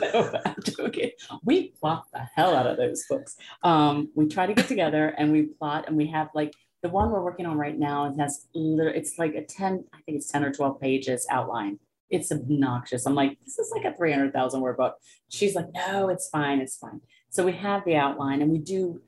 [0.00, 1.10] no, I'm joking.
[1.44, 5.30] we plot the hell out of those books um, we try to get together and
[5.30, 6.52] we plot and we have like
[6.84, 10.16] the one we're working on right now it has it's like a 10 i think
[10.18, 11.78] it's 10 or 12 pages outline.
[12.10, 13.06] It's obnoxious.
[13.06, 14.94] I'm like this is like a 300000 word book.
[15.30, 17.00] She's like no it's fine it's fine.
[17.30, 19.00] So we have the outline and we do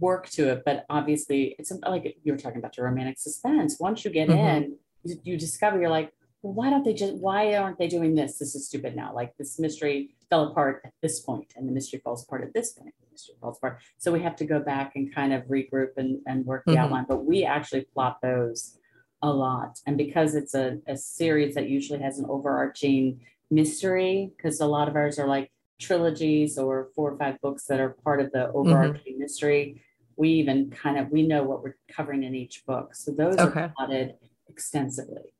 [0.00, 3.76] work to it but obviously it's like you were talking about your romantic suspense.
[3.78, 4.46] Once you get Mhm.
[4.56, 6.10] in you, you discover you're like
[6.42, 8.38] well, why don't they just why aren't they doing this?
[8.38, 9.12] This is stupid now.
[9.20, 9.98] Like this mystery
[10.30, 13.58] fell apart at this point and the mystery falls apart at this point mystery falls
[13.58, 13.80] apart.
[13.98, 16.78] So we have to go back and kind of regroup and, and work the Mhm.
[16.78, 17.06] outline.
[17.08, 18.78] But we actually plot those
[19.22, 19.80] a lot.
[19.86, 24.88] And because it's a, a series that usually has an overarching mystery, because a lot
[24.88, 25.50] of ours are like
[25.80, 29.82] trilogies or four or five books that are part of the overarching mystery.
[30.16, 32.94] We even kind of we know what we're covering in each book.
[32.94, 33.60] So those Okay.
[33.60, 34.14] are plotted
[34.48, 35.34] extensively.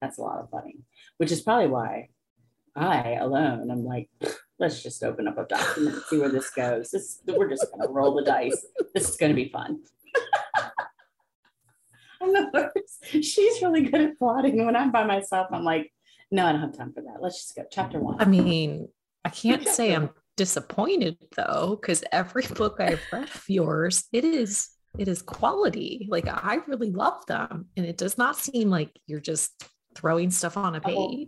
[0.00, 0.76] That's a lot of funny,
[1.16, 2.08] which is probably why
[2.76, 4.08] I alone, I'm like,
[4.58, 6.90] let's just open up a document and see where this goes.
[6.90, 8.66] This we're just gonna roll the dice.
[8.94, 9.82] This is gonna be fun.
[12.20, 13.24] I'm the worst.
[13.24, 14.66] She's really good at plotting.
[14.66, 15.92] When I'm by myself, I'm like,
[16.30, 17.22] no, I don't have time for that.
[17.22, 17.64] Let's just go.
[17.70, 18.20] Chapter one.
[18.20, 18.88] I mean,
[19.24, 24.70] I can't say I'm disappointed though, because every book I've read of yours, it is
[24.98, 26.08] it is quality.
[26.10, 29.52] Like I really love them, and it does not seem like you're just
[29.94, 31.24] throwing stuff on a Oh.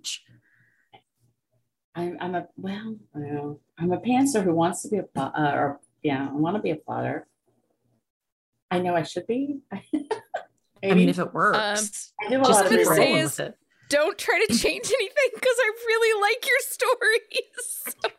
[1.95, 2.13] Page.
[2.13, 5.53] I'm, I'm a well, well, I'm a pantser who wants to be a plot, uh,
[5.55, 7.27] or yeah, I want to be a plotter.
[8.71, 9.59] I know I should be.
[9.73, 12.95] I mean, if it works, I do a just lot of gonna keep reading.
[12.95, 13.55] say rolling is- with it.
[13.91, 18.15] Don't try to change anything because I really like your stories.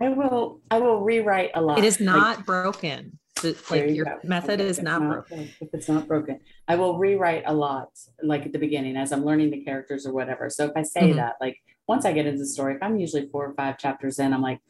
[0.00, 0.62] I will.
[0.70, 1.78] I will rewrite a lot.
[1.78, 3.18] It is Like, not broken.
[3.42, 4.18] The- like you your go.
[4.24, 5.50] method Okay, is if it's not broken.
[5.60, 7.90] If it's not broken, I will rewrite a lot,
[8.22, 10.48] like at the beginning as I'm learning the characters or whatever.
[10.48, 11.16] So if I say Mhm.
[11.16, 14.18] that, like once I get into the story, if I'm usually four or five chapters
[14.18, 14.60] in, I'm like,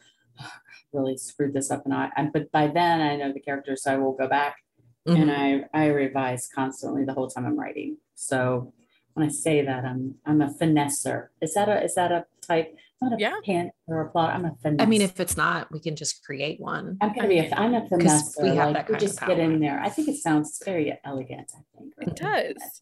[0.41, 0.51] oh,
[0.91, 2.09] really screwed this up, and I.
[2.15, 4.57] And, but by then I know the characters, so I will go back
[5.05, 5.67] and Mhm.
[5.73, 7.97] I I revise constantly the whole time I'm writing.
[8.15, 8.73] So
[9.13, 11.27] when I say that, I'm I'm a finesser.
[11.41, 12.75] Is that a is that a type?
[13.03, 13.33] I'm not a Yeah.
[13.45, 14.33] pant or a plot.
[14.33, 14.81] I'm a finesse.
[14.85, 16.97] I mean, if it's not, we can just create one.
[17.01, 18.37] I'm gonna be a I'm a finesse.
[18.41, 19.79] we have like, that we kind of just get in there.
[19.79, 21.51] I think it sounds very elegant.
[21.55, 22.81] I think It does.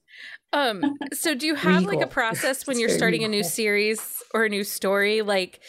[0.53, 4.21] Um, so do you have like a process when you're very starting a new series
[4.33, 5.21] or a new story?
[5.21, 5.59] Like,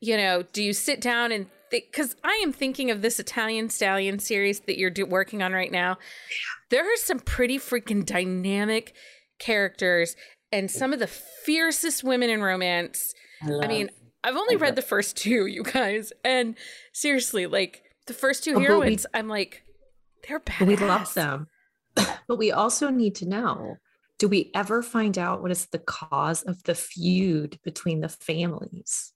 [0.00, 1.84] you know, do you sit down and think?
[1.90, 5.72] Because I am thinking of this Italian Stallion series that you're do- working on right
[5.72, 5.96] now.
[6.70, 8.94] There are some pretty freaking dynamic
[9.38, 10.16] characters
[10.50, 13.14] and some of the fiercest women in romance.
[13.42, 13.90] I, I mean,
[14.24, 16.56] I've only read the first two, you guys, and
[16.92, 19.64] seriously, like the first two but we- heroines, I'm like,
[20.26, 20.60] they're bad.
[20.60, 21.48] But we love them.
[21.94, 23.76] but we also need to know
[24.18, 29.12] do we ever find out what is the cause of the feud between the families?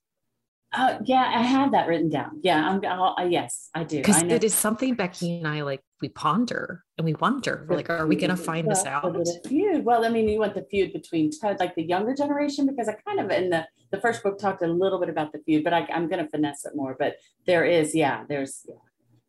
[0.75, 2.39] oh yeah, I have that written down.
[2.43, 2.81] Yeah, I'm.
[2.85, 3.97] I'll, uh, yes, I do.
[3.97, 7.89] Because it is something Becky and I like, we ponder and we wonder, we're like,
[7.89, 9.13] are we going to find this Well, out?
[9.13, 9.85] the feud.
[9.85, 12.93] Well, I mean, you want the feud between Ted, like the younger generation, because I
[13.07, 15.73] kind of in the the first book talked a little bit about the feud, but
[15.73, 16.95] I, I'm going to finesse it more.
[16.97, 18.75] But there is, yeah, there's, yeah,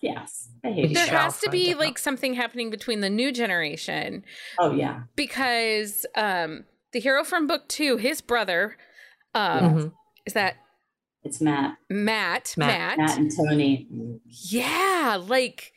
[0.01, 1.79] yes, I hate there has to be out.
[1.81, 4.25] like something happening between the new generation
[4.59, 8.77] Oh yeah, because um the hero from book two his brother
[9.35, 9.93] um Mhm.
[10.27, 10.57] is that
[11.25, 12.99] it's Matt, matt matt, Matt.
[12.99, 13.89] Matt and Tony.
[14.29, 15.73] yeah like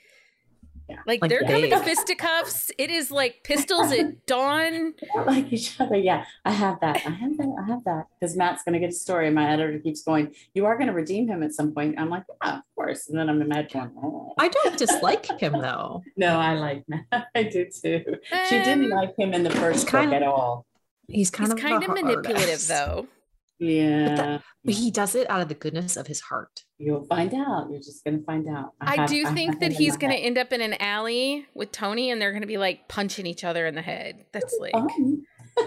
[0.91, 0.97] Yeah.
[1.08, 4.93] like, Like they're coming to fisticuffs it is like pistols at dawn
[5.25, 5.97] like each other.
[5.97, 6.97] Yeah, I have that.
[7.06, 7.56] I have that.
[7.62, 8.04] I have that.
[8.19, 9.27] Because Matt's going to get a story.
[9.27, 11.95] and My editor keeps going, You are going to redeem him at some point.
[11.97, 13.08] I'm like, Yeah, of course.
[13.10, 13.69] And then I'm in my head
[14.04, 14.34] oh.
[14.38, 16.04] I don't dislike him though.
[16.17, 17.06] No, I like Matt.
[17.36, 18.04] I do too.
[18.49, 20.65] She didn't Um, like him in the first kind book of- at all.
[21.08, 22.67] He's kind he's of kind of manipulative hard-ass.
[22.67, 23.08] though
[23.62, 24.39] Yeah.
[24.65, 26.63] But he does it out of the goodness of his heart.
[26.80, 27.67] You'll find out.
[27.69, 28.71] You're just going to find out.
[28.82, 31.45] i, have- do have think him that he's going to end up in an alley
[31.54, 34.58] with tony and they're going to be like punching each other in the head that's
[34.60, 35.21] like Fun.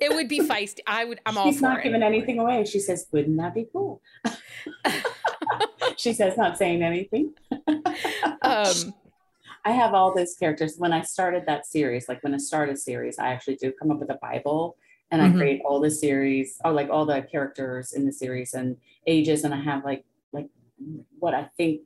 [0.00, 2.64] it would be feisty i would i'm all She's for not it giving anything away.
[2.66, 4.02] She says, Wouldn't that be cool?
[5.96, 7.32] she says, Not saying anything.
[8.42, 8.94] um
[9.64, 10.76] I have all those characters.
[10.78, 13.90] When I started that series, like when I start a series, I actually do come
[13.90, 14.76] up with a Bible
[15.10, 15.36] and I Mhm.
[15.38, 19.44] create all the series or like all the characters in the series and ages.
[19.44, 20.48] And I have like, like
[21.18, 21.82] what I think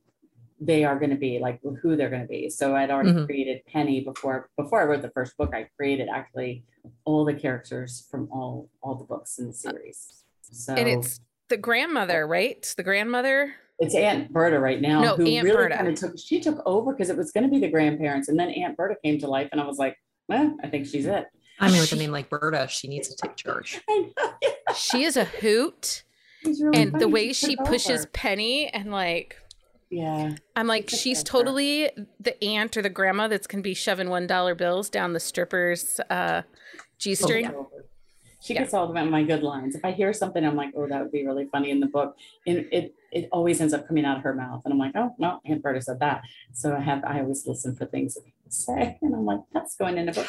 [0.61, 2.49] they are going to be, like who they're going to be.
[2.51, 3.27] So I'd already Mhm.
[3.27, 6.65] created Penny before, before I wrote the first book, I created actually
[7.05, 10.25] all the characters from all, all the books in the series.
[10.43, 15.27] So and it's the grandmother right the grandmother it's Aunt Berta right now, No, who
[15.27, 15.77] Aunt really Berta.
[15.77, 16.17] kind of took.
[16.19, 18.95] She took over because it was going to be the grandparents, and then Aunt Berta
[19.03, 19.97] came to life, and I was like,
[20.29, 21.25] "Well, I think she's it."
[21.59, 23.81] I mean, with a name like Berta, she needs to take charge.
[24.75, 26.03] She is a hoot
[26.45, 28.11] really and the way she took pushes over.
[28.15, 29.37] penny and like
[29.91, 34.09] yeah, i'm like took she's totally the aunt or the grandma that's gonna be shoving
[34.09, 36.43] one dollar bills down the stripper's uh
[36.99, 37.85] g-string took over.
[38.41, 38.63] She Yeah.
[38.63, 39.77] gets all of my good lines.
[39.77, 42.17] If I hear something, I'm like, "Oh, that would be really funny in the book,"
[42.47, 45.15] and it it always ends up coming out of her mouth, and I'm like, "Oh,
[45.19, 48.51] no, Aunt Berta said that." So I have I always listen for things that people
[48.51, 50.27] say, and I'm like, "That's going in a book."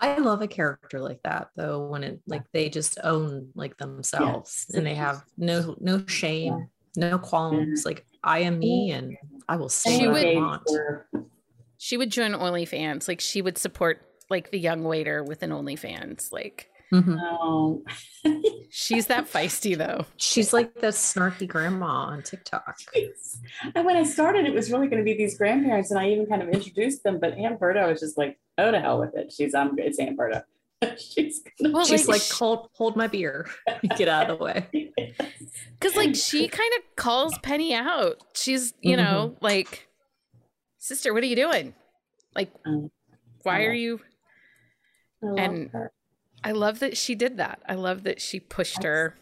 [0.00, 4.66] I love a character like that though, when it like they just own like themselves
[4.74, 7.84] and they have no no shame, no qualms.
[7.84, 9.16] Like I am me and
[9.48, 10.62] I will say She what I would- want.
[10.68, 11.08] For-
[11.78, 13.06] She would join OnlyFans.
[13.08, 16.32] Like she would support like the young waiter with an OnlyFans.
[16.32, 17.16] Like Mhm.
[17.16, 17.82] No.
[18.70, 20.06] she's that feisty though.
[20.16, 22.78] She's like the snarky grandma on TikTok.
[23.74, 26.24] and when I started, it was really going to be these grandparents, and I even
[26.26, 27.18] kind of introduced them.
[27.20, 30.16] But Aunt Berta was just like, "Oh, to hell with it." She's um, it's Aunt
[30.16, 30.44] Berta.
[30.96, 33.48] She's gonna Well, She's like, like, hold, hold my beer.
[33.96, 34.92] Get out of the way.
[35.80, 38.20] Because like she kind of calls Penny out.
[38.34, 39.88] She's, you know, like,
[40.78, 41.72] sister, what are you doing?
[42.34, 42.90] Like, Um,
[43.44, 43.66] why yeah.
[43.68, 44.00] are you?
[45.22, 45.92] I And- her.
[46.44, 47.60] I love that she did that.
[47.68, 49.14] I love that she pushed her.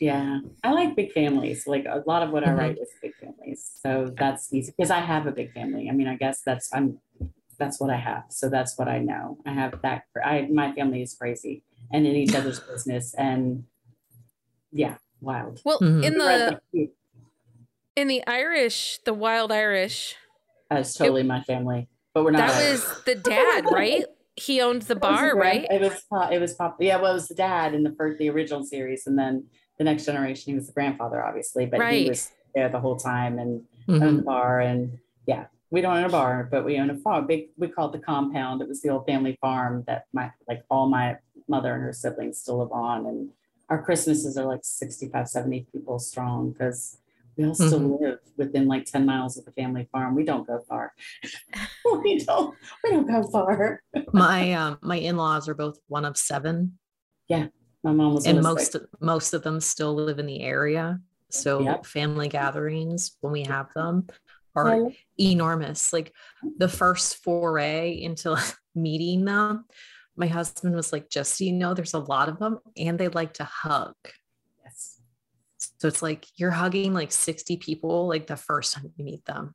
[0.00, 1.66] Yeah, I like big families.
[1.66, 2.58] Like a lot of what I Mhm.
[2.58, 5.88] write is big families, so that's easy because I have a big family.
[5.90, 7.00] I mean, I guess that's I'm
[7.58, 8.24] that's what I have.
[8.30, 9.38] So that's what I know.
[9.46, 10.04] I have that.
[10.24, 13.64] I my family is crazy and in each other's business, and
[14.72, 15.60] yeah, wild.
[15.64, 16.04] Well, Mhm.
[16.04, 16.92] in We were at the the-
[17.96, 20.16] in the Irish, the Wild Irish,
[20.68, 22.48] That's totally my family, but we're not.
[22.48, 22.72] that Irish.
[22.84, 24.04] was the dad, right?
[24.34, 25.66] He owned the bar, the right?
[25.70, 26.76] It was pop- it was pop.
[26.80, 29.46] Yeah, well, it was the dad in the first the original series, and then
[29.78, 32.02] the next generation he was the grandfather, obviously, but Right.
[32.02, 34.02] he was there the whole time and Mhm.
[34.02, 34.60] owned the bar.
[34.60, 37.26] And yeah, we don't own a bar, but we own a farm.
[37.26, 38.62] Big we call it the compound.
[38.62, 41.16] It was the old family farm that my like all my
[41.48, 43.06] mother and her siblings still live on.
[43.06, 43.30] And
[43.68, 46.98] our Christmases are like 65, 70 people strong because
[47.36, 48.00] we all still Mhm.
[48.00, 50.14] live within like 10 miles of the family farm.
[50.14, 50.92] We don't go far.
[52.02, 53.82] we don't we don't go far.
[54.12, 56.78] My um my in-laws are both one of seven,
[57.28, 57.48] Yeah.
[57.82, 61.00] My mom was and most most of them still live in the area.
[61.30, 61.86] So Yep.
[61.86, 64.06] family gatherings when we have them
[64.56, 65.92] are "Well, enormous.
[65.92, 66.12] Like
[66.58, 68.36] the first foray into
[68.74, 69.64] meeting them,
[70.16, 73.08] my husband was like, just so you know, there's a lot of them and they
[73.08, 73.94] like to hug.
[74.64, 75.00] yes.
[75.78, 79.54] So it's like you're hugging like 60 people like the first time you meet them.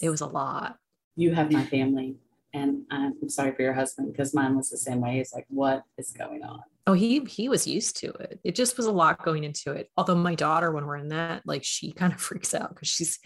[0.00, 0.76] It was a lot.
[1.16, 2.16] you have my family.
[2.54, 5.16] And I'm sorry for your husband because mine was the same way.
[5.16, 6.60] He's like, what is going on?
[6.86, 8.40] Oh, he he was used to it.
[8.44, 9.88] It just was a lot going into it.
[9.96, 13.18] Although my daughter, when we're in that, like she kind of freaks out because she's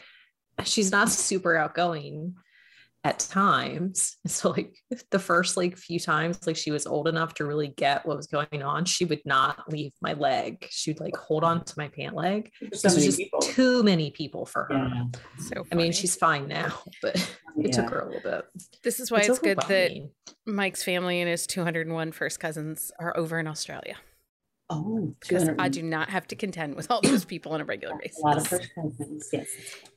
[0.64, 2.34] she's not super outgoing
[3.06, 4.16] at times.
[4.26, 4.74] So like
[5.10, 8.26] the first like few times, like she was old enough to really get what was
[8.26, 10.66] going on, she would not leave my leg.
[10.70, 12.50] She'd like hold on to my pant leg.
[12.60, 13.40] There's This so was just people.
[13.40, 14.74] too many people for her.
[14.74, 15.04] Yeah.
[15.38, 17.16] So I mean, she's fine now, but
[17.56, 18.44] it took her a little bit.
[18.82, 19.92] This is why it's, good that.
[20.44, 23.96] Mike's family and his 201 first cousins are over in Australia
[24.68, 27.94] Oh, because I do not have to contend with all those people on a regular
[28.02, 28.18] basis.
[28.18, 29.28] A lot of first cousins.
[29.32, 29.46] Yes.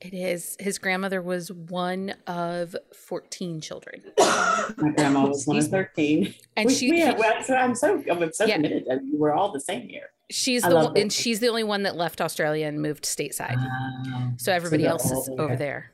[0.00, 0.56] It is.
[0.60, 4.02] His grandmother was one of 14 children.
[4.16, 6.34] My grandma was one of 13.
[6.56, 8.56] And we, she we have, well, so I'm so, I'm so Yeah.
[8.56, 8.84] committed.
[8.90, 10.10] I mean, we're all the same here.
[10.30, 13.56] she's I the one, and she's the only one that left Australia and moved stateside.
[13.56, 14.32] Wow.
[14.36, 15.90] so everybody they're else is all over there.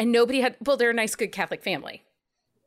[0.00, 2.02] And nobody had well, they're a nice good Catholic family.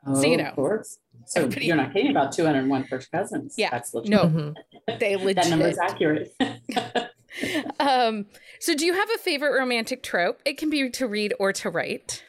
[0.06, 0.46] Oh, So, you know.
[0.50, 1.00] Of course.
[1.26, 3.56] So Everybody- you're not kidding about 201 first cousins.
[3.58, 3.70] Yeah.
[3.70, 4.10] That's legit.
[4.10, 4.56] No, Mhm.
[5.00, 5.92] They that number's legit.
[5.92, 6.36] accurate.
[7.80, 8.26] um
[8.60, 10.42] so do you have a favorite romantic trope?
[10.46, 12.24] It can be to read or to write.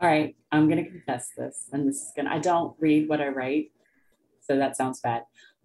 [0.00, 2.30] All right, I'm gonna confess this, and this is gonna.
[2.30, 3.70] I don't read what I write,
[4.40, 5.22] so that sounds bad.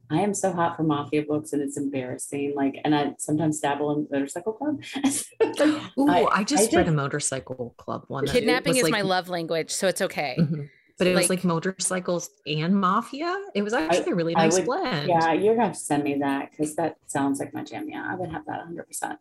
[0.10, 2.54] I am so hot for mafia books, and it's embarrassing.
[2.56, 4.82] Like, and I sometimes dabble in motorcycle club.
[6.00, 8.26] Ooh, I- I, just I read a motorcycle club one.
[8.26, 10.36] that Kidnapping is like- my love language, so it's okay.
[10.40, 10.70] Mhm.
[10.98, 13.36] But it was Like- like motorcycles and mafia.
[13.54, 15.10] It was actually a really nice would- blend.
[15.10, 17.88] yeah, you're gonna have to send me that because that sounds like my jam.
[17.90, 18.88] Yeah, I would have that 100.
[18.88, 19.20] percent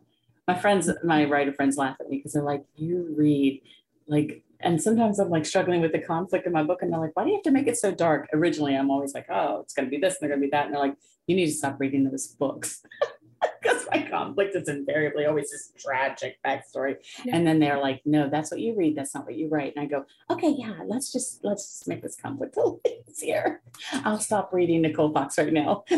[0.49, 3.61] My friends, my writer friends, laugh at me because they're like, "You read
[4.07, 7.15] like." And sometimes I'm like struggling with the conflict in my book, and they're like,
[7.15, 9.75] "Why do you have to make it so dark?" Originally, I'm always like, "Oh, it's
[9.75, 11.79] gonna be this, and they're gonna be that," and they're like, "You need to stop
[11.81, 12.83] reading those books."
[13.63, 16.97] Because my conflict is invariably always this tragic backstory.
[17.25, 17.37] Yeah.
[17.37, 18.97] And then they're like, no, that's what you read.
[18.97, 19.75] That's not what you write.
[19.75, 23.63] And I go, okay, yeah, let's just let's just make this conflict a little easier.
[23.93, 25.85] I'll stop reading Nicole Fox right now.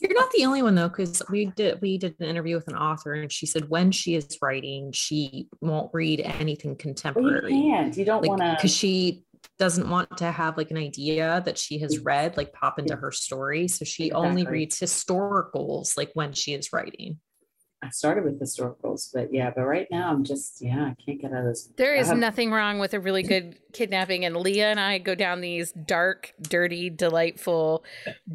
[0.00, 2.76] You're not the only one though, because we did we did an interview with an
[2.76, 7.50] author and she said when she is writing, she won't read anything Well, you contemporary.
[7.52, 7.96] can't.
[7.96, 9.24] You don't Like want because she
[9.58, 13.10] doesn't want to have like an idea that she has read like pop into her
[13.12, 13.68] story.
[13.68, 17.18] So she only reads historicals like when she is writing.
[17.80, 21.32] I started with historicals, but yeah, but right now I'm just yeah, I can't get
[21.32, 21.70] out of this.
[21.76, 25.14] There is have- nothing wrong with a really good kidnapping, and Leah and I go
[25.14, 27.84] down these dark, dirty, delightful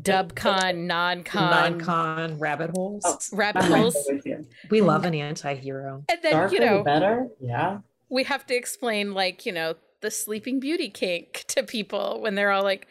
[0.01, 3.03] dub con, non con Non-con rabbit holes.
[3.05, 3.93] Oh, rabbit holes.
[4.07, 4.47] there with you.
[4.69, 6.05] we love an anti-hero.
[6.07, 7.27] And then, Darker you know, better.
[7.41, 7.79] Yeah.
[8.07, 12.51] we have to explain, like, you know, the sleeping beauty kink to people when they're
[12.51, 12.85] all like,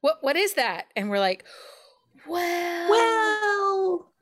[0.00, 0.86] what, what is that?
[0.96, 1.44] And we're like,
[2.26, 4.12] well, Well,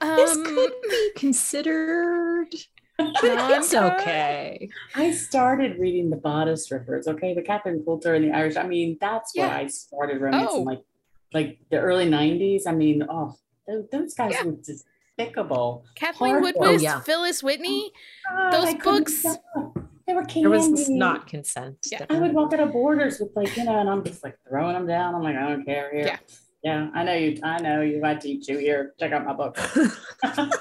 [0.00, 2.48] um, this could be considered.
[2.98, 4.68] it's okay.
[4.94, 8.56] I started reading the bodice rippers, okay, the Catherine Coulter and the Irish.
[8.56, 9.48] I mean, that's Yeah.
[9.48, 10.58] where I started romance Oh.
[10.60, 10.80] in like
[11.34, 12.62] like the early '90s.
[12.66, 13.34] I mean, oh,
[13.66, 14.44] those, those guys Yeah.
[14.44, 15.84] were despicable.
[15.94, 16.52] Kathleen Hardcore.
[16.52, 17.00] Woodiwiss, Oh, yeah.
[17.00, 17.90] Phyllis Whitney.
[18.28, 19.78] God, Those I books- stop.
[20.12, 20.42] They were candy.
[20.42, 21.78] There was not consent.
[21.90, 22.04] Yeah.
[22.10, 24.74] I would walk out of borders with like, you know, and I'm just like throwing
[24.74, 25.14] them down.
[25.14, 26.06] I'm like, I don't care here.
[26.06, 26.18] Yeah.
[26.62, 27.40] Yeah, I know you.
[27.42, 28.04] I know you.
[28.04, 28.92] I teach you here.
[29.00, 29.58] Check out my book.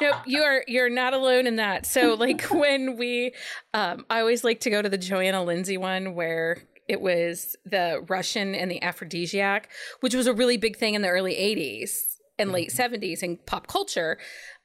[0.00, 1.84] Nope, you are you're not alone in that.
[1.84, 3.34] So like when we
[3.74, 8.02] um I always like to go to the Johanna Lindsey one where it was the
[8.08, 9.68] Russian and the aphrodisiac,
[10.00, 13.66] which was a really big thing in the early 80s and late 70s in pop
[13.66, 14.16] culture.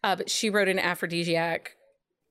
[0.06, 1.75] Uh, but she wrote an aphrodisiac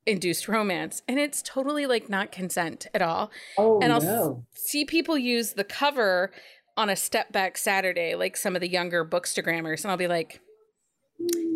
[0.07, 3.31] induced romance and it's totally like not consent at all.
[3.57, 4.45] Oh And I'll no.
[4.53, 6.31] see people use the cover
[6.77, 10.40] on a step back Saturday, like some of the younger bookstagrammers, and I'll be like,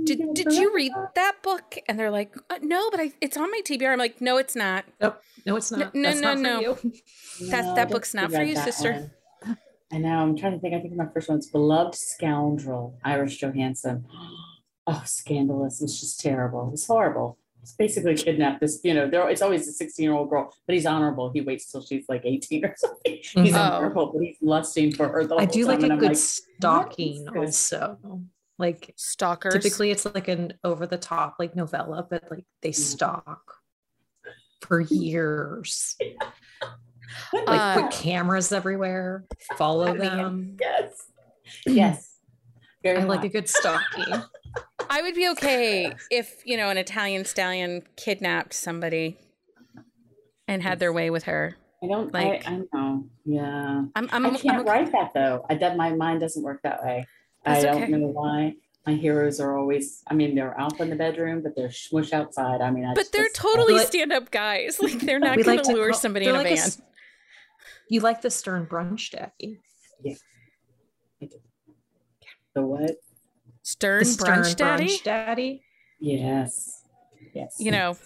[0.05, 1.77] did, did you read that book?
[1.89, 3.93] And they're like, uh, no, but I, it's on my TBR.
[3.93, 4.85] I'm like, no, it's not.
[5.01, 5.21] Nope.
[5.45, 5.95] No, it's not.
[5.95, 6.91] No, That's no, not for no.
[7.51, 9.11] That- that book's don't for you, sister.
[9.43, 9.59] one.
[9.93, 10.19] I know.
[10.19, 10.75] I'm trying to think.
[10.75, 14.05] I think my first one's Beloved Scoundrel, Iris Johansen.
[14.91, 15.83] Oh, scandalous.
[15.83, 16.71] It's just terrible.
[16.73, 17.37] It's horrible.
[17.69, 20.73] It's basically kidnapped this, you know, there it's always a 16 year old girl, but
[20.75, 21.31] he's honorable.
[21.31, 23.19] He waits till she's like 18 or something.
[23.23, 23.55] He's Mhm.
[23.57, 23.75] Oh.
[23.77, 26.09] honorable, but he's lusting for her the I whole do like time, a and good
[26.09, 27.73] like, stalking what is this?
[27.75, 28.23] also.
[28.59, 29.53] Like Stalkers.
[29.53, 33.57] typically it's like an over the top like novella, but like they stalk
[34.63, 35.97] for years.
[37.33, 39.25] Like Uh, put cameras everywhere,
[39.57, 40.57] follow them.
[40.61, 40.93] Yes.
[41.67, 42.17] Yes.
[42.83, 44.05] Very I like a good stalking.
[44.91, 49.17] I would be okay if, you know, an Italian stallion kidnapped somebody
[50.47, 51.57] and had their way with her.
[51.83, 53.05] I don't like- I, I know.
[53.25, 53.83] Yeah.
[53.95, 54.69] I'm, I'm, I I'm can't okay.
[54.71, 55.45] write that though.
[55.49, 57.07] I that my mind doesn't work that way.
[57.45, 57.93] That's I don't okay.
[57.93, 58.55] know why.
[58.87, 60.03] My heroes are always.
[60.09, 62.61] I mean, they're alpha in the bedroom, but they're smush outside.
[62.63, 64.79] I mean, I But just- they're totally Like- stand up guys.
[64.83, 66.59] Like they're not going like to to lure somebody they're in a van.
[66.59, 66.81] s-
[67.91, 69.61] you like the Stern brunch daddy.
[72.55, 72.97] the what?
[73.69, 74.87] Stern The Stern brunch daddy.
[74.87, 75.63] brunch daddy.
[76.01, 76.85] Yes.
[77.35, 77.57] Yes.
[77.59, 77.99] You know,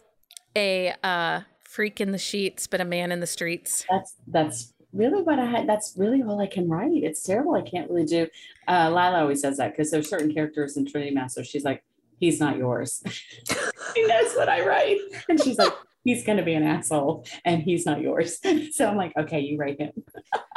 [0.56, 3.86] a uh, freak in the sheets, but a man in the streets.
[3.88, 5.68] that's that's really what I had.
[5.68, 7.04] That's really all I can write.
[7.04, 7.54] It's terrible.
[7.54, 8.26] I can't really do.
[8.66, 11.44] Uh, Lila always says that because there's certain characters in Trinity Master.
[11.44, 11.84] She's like,
[12.18, 13.00] he's not yours.
[13.94, 14.98] she knows what I write,
[15.28, 15.72] and she's like,
[16.02, 18.40] he's gonna be an asshole, and he's not yours.
[18.72, 19.92] So I'm like, okay, you write him.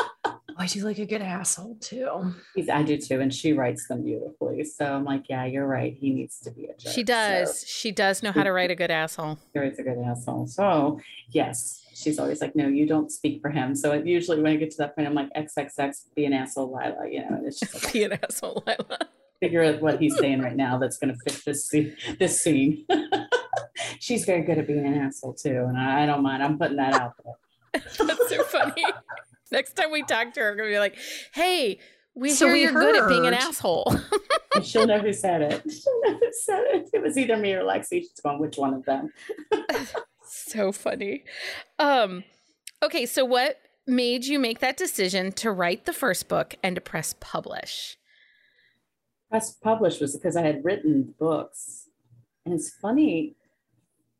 [0.57, 2.33] Oh, I do like a good asshole too.
[2.55, 4.63] He's, I do too, and she writes them beautifully.
[4.63, 5.93] So I'm like, yeah, you're right.
[5.93, 6.93] He needs to be a jerk.
[6.93, 7.65] She does.
[7.67, 9.37] She does know how to write a good asshole.
[9.53, 10.47] So he's a good asshole.
[10.47, 13.75] So yes, she's always like, no, you don't speak for him.
[13.75, 16.67] So it, usually when I get to that point, I'm like, XXX, be an asshole,
[16.67, 17.09] Lila.
[17.09, 18.99] You know, and it's just like, Be an asshole, Lila.
[19.41, 21.97] figure out what he's saying right now that's going to fit this scene.
[22.17, 22.85] This scene.
[23.99, 26.41] she's very good at being an asshole too, and I, I don't mind.
[26.41, 27.33] I'm putting that out there.
[28.07, 28.85] That's so funny.
[29.51, 30.97] Next time we talk to her, we're gonna be like,
[31.33, 31.79] "Hey,
[32.13, 33.95] we So hear we you're good at being an asshole."
[34.63, 35.63] She'll know who said it.
[35.71, 36.89] She'll know who said it.
[36.93, 38.01] It was either me or Lexi.
[38.01, 39.11] She's going, which one of them?
[40.23, 41.25] so funny.
[41.77, 42.23] Um,
[42.81, 46.81] okay, so what made you make that decision to write the first book and to
[46.81, 47.97] press publish?
[49.35, 51.89] press publish was because I had written books.
[52.45, 53.35] And it's funny,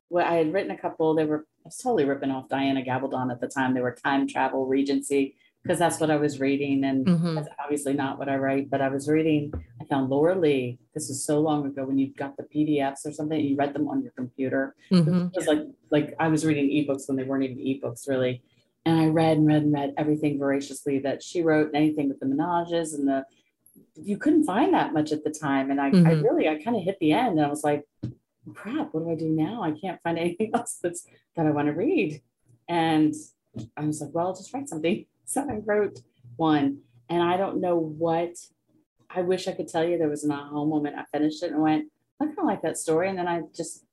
[0.10, 3.32] well, I had written a couple, they were, I was totally ripping off Diana Gabaldon
[3.32, 3.74] at the time.
[3.74, 6.84] They were time travel regency, because that's what I was reading.
[6.84, 7.36] And Mhm.
[7.36, 9.52] that's obviously not what I write, but I was reading,
[9.82, 10.78] I found Lora Leigh.
[10.94, 13.88] This is so long ago when you got the PDFs or something, you read them
[13.88, 14.76] on your computer.
[14.92, 15.30] Mhm.
[15.30, 18.42] It was like like I was reading ebooks when they weren't even ebooks really.
[18.86, 22.20] And I read and read and read everything voraciously that she wrote and anything with
[22.20, 23.26] the menages and the
[23.96, 25.72] you couldn't find that much at the time.
[25.72, 26.24] And I, I Mhm.
[26.24, 27.84] really I kind of hit the end and I was like,
[28.54, 29.64] crap, what do I do now?
[29.64, 31.06] I can't find anything else that's
[31.36, 32.22] that I want to read.
[32.68, 33.14] And
[33.78, 35.06] I was like, well, I'll just write something.
[35.28, 36.02] So I wrote
[36.36, 36.82] one.
[37.10, 38.36] And I don't know what
[39.10, 40.98] I wish I could tell you there was an aha moment.
[41.00, 41.86] I finished it and went,
[42.22, 43.10] I kind of like that story.
[43.10, 43.86] And then I just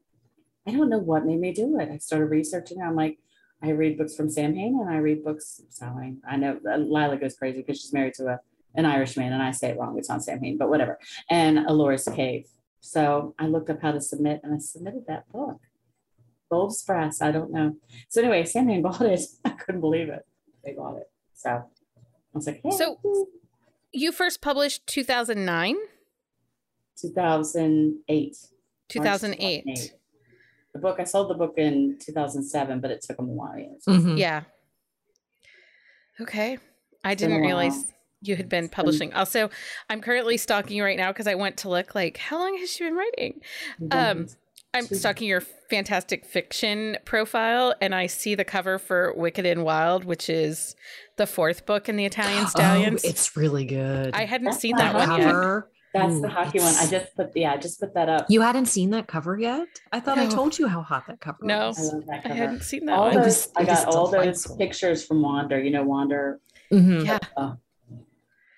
[0.66, 1.88] I don't know what made me do it.
[1.90, 2.80] I started researching.
[2.82, 3.18] I'm like,
[3.62, 5.62] I read books from Sam Hain and I read books.
[5.70, 8.40] Sorry, I know uh, Lila goes crazy because she's married to a
[8.74, 9.98] an Irishman and I say it wrong.
[9.98, 10.98] It's not Sam Hain, but whatever.
[11.28, 12.46] And Ellora's Cave.
[12.84, 15.60] So I looked up how to submit and I submitted that book.
[16.50, 17.22] Bold as brass.
[17.22, 17.76] I don't know.
[18.08, 19.20] So anyway, Sam Hain bought it.
[19.44, 20.26] I couldn't believe it.
[20.64, 21.08] They bought it.
[21.34, 21.62] So I
[22.34, 22.98] was like, hey, So-
[23.92, 25.76] You first published 2009,
[26.96, 28.36] 2008.
[28.96, 29.94] March 2008.
[30.74, 33.58] The book, I sold the book in 2007, but it took them a while.
[33.58, 33.74] yeah.
[33.94, 34.18] Mhm.
[34.18, 34.42] Yeah.
[36.20, 36.58] Okay.
[37.04, 37.42] I didn't while.
[37.46, 39.12] realize you had been publishing.
[39.12, 39.50] Also,
[39.90, 42.70] I'm currently stalking you right now because I went to look like how long has
[42.70, 43.40] she been writing?
[43.90, 44.28] Um,
[44.74, 50.04] I'm stalking your fantastic fiction profile, and I see the cover for Wicked and Wild,
[50.04, 50.74] which is
[51.18, 53.02] the fourth book in the Italian Stallions.
[53.04, 54.14] Oh, it's really good.
[54.14, 55.26] I hadn't That's seen the that one yet.
[55.26, 55.68] cover.
[55.94, 56.74] That's Ooh, the hockey one.
[56.78, 58.24] I just put yeah, I just put that up.
[58.30, 59.68] You hadn't seen that cover yet?
[59.92, 61.66] I thought I told you how hot that cover No.
[61.68, 61.94] was.
[62.10, 63.20] I I hadn't seen that all one.
[63.20, 65.62] Those, I it was got all those pictures from Wander.
[65.62, 66.40] You know Wander
[66.72, 67.04] Mhm.
[67.04, 67.18] Yeah.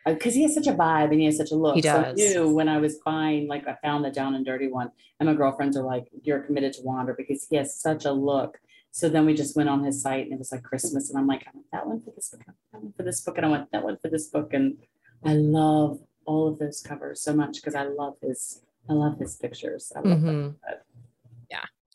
[0.06, 1.76] Because he has such a vibe and he has such a look.
[1.76, 2.18] He So I does.
[2.18, 5.34] knew when I was buying, like I found the down and dirty one, and my
[5.34, 9.26] girlfriends are like, "You're committed to Wander because he has such a look." So then
[9.26, 11.50] we just went on his site and it was like Christmas, and I'm like, "I
[11.54, 13.48] want that one for this book, I want that one for this book, and I
[13.48, 14.76] want that one for this book." And
[15.24, 19.36] I love all of those covers so much because I love his, I love his
[19.36, 19.92] pictures.
[19.96, 20.58] I love them.
[20.64, 20.74] Mhm.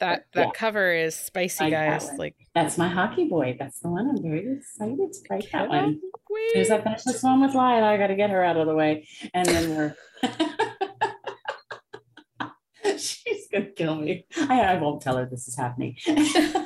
[0.01, 0.51] That that Yeah.
[0.53, 2.18] cover is spicy, that guys.
[2.18, 3.57] Like That's my hockey boy.
[3.60, 5.99] That's the one I'm very excited to write that one.
[6.56, 6.62] Wait.
[6.62, 8.76] As I finish this one with Lila, I got to get her out of the
[8.76, 9.96] way, and then we're.
[12.98, 14.26] She's gonna kill me.
[14.38, 15.96] I, I won't tell her this is happening.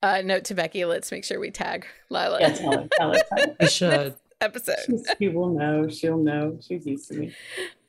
[0.00, 3.20] Uh, note to Becky, let's make sure we tag Lila yeah, tell her, tell her,
[3.36, 3.56] tell her.
[3.60, 4.14] You should.
[4.40, 4.76] episode.
[4.86, 5.88] She's- She will know.
[5.88, 6.56] She'll know.
[6.60, 7.34] She's used to me.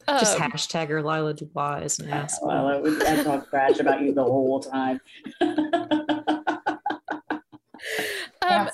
[0.07, 2.39] Just Um, hashtag her Lila Dubois is an ass.
[2.41, 4.99] Well, I, would, I talk trash about you the whole time.
[8.41, 8.69] um,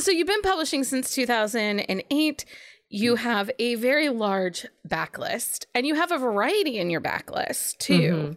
[0.00, 2.44] so you've been publishing since 2008
[2.88, 3.22] you hmm.
[3.22, 8.32] have a very large backlist and you have a variety in your backlist too mm-hmm.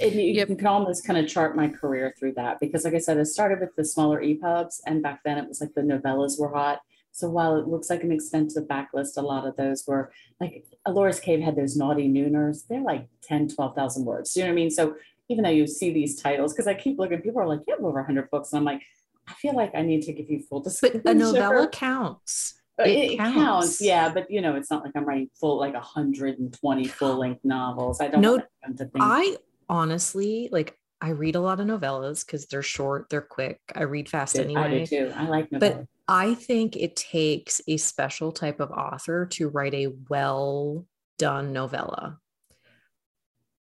[0.00, 0.48] And you, Yep.
[0.48, 3.24] you can almost kind of chart my career through that because, like I said, I
[3.24, 6.80] started with the smaller EPUBs, and back then it was like the novellas were hot.
[7.12, 11.20] So while it looks like an extensive backlist, a lot of those were like Ellora's
[11.20, 12.66] Cave had those naughty nooners.
[12.66, 14.34] They're like 10, 12,000 words.
[14.36, 14.70] You know what I mean?
[14.70, 14.94] So
[15.28, 17.84] even though you see these titles, because I keep looking, people are like, you have
[17.84, 18.52] over 100 books.
[18.52, 18.82] And I'm like,
[19.30, 22.60] I feel like I need to give you full But a novella counts.
[22.78, 23.34] Uh, It It, counts.
[23.36, 23.80] counts.
[23.80, 28.00] yeah, but you know, it's not like I'm writing full like 120 full length novels.
[28.00, 28.96] I don't No, want them to think.
[28.98, 29.36] I
[29.68, 33.60] honestly like I read a lot of novellas because they're short, they're quick.
[33.74, 34.82] I read fast anyway.
[34.82, 35.12] I do too.
[35.14, 35.84] I like But.
[36.08, 40.86] I think it takes a special type of author to write a well
[41.18, 42.18] done novella.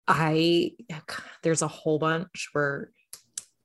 [0.07, 0.71] I
[1.43, 2.91] there's a whole bunch where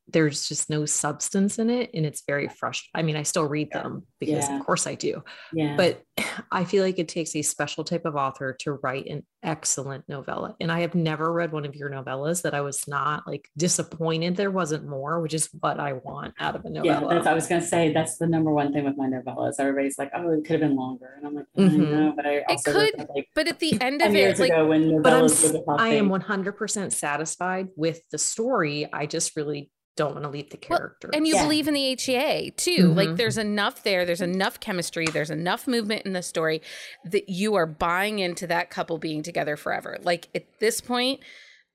[0.08, 2.90] there's just no substance in it and it's very frustrating.
[2.94, 3.82] I mean, I still read Yeah.
[3.84, 4.58] them because Yeah.
[4.58, 5.22] of course I do.
[5.52, 5.76] yeah.
[5.76, 6.02] But
[6.52, 10.56] I feel like it takes a special type of author to write an excellent novella.
[10.60, 14.36] And I have never read one of your novellas that I was not like disappointed
[14.36, 17.14] there wasn't more, which is what I want out of a novella yeah, novella.
[17.14, 19.54] that's I was gonna say that's the number one thing with my novellas.
[19.58, 21.88] Everybody's like, oh, it could have been longer, and I'm like, I Mhm.
[21.90, 24.50] know, but I also wrote could, that, like but at the end of it like
[24.52, 28.88] ago when but I'm, novellas were the I am 100% satisfied with the story.
[28.92, 31.10] I just really don't want to leave the Well, character.
[31.12, 31.42] and you Yeah.
[31.44, 32.92] believe in the HEA too.
[32.92, 33.16] Like Mhm.
[33.16, 36.60] there's enough there, there's enough chemistry, there's enough movement in the story
[37.04, 39.98] that you are buying into that couple being together forever.
[40.02, 41.20] Like at this point,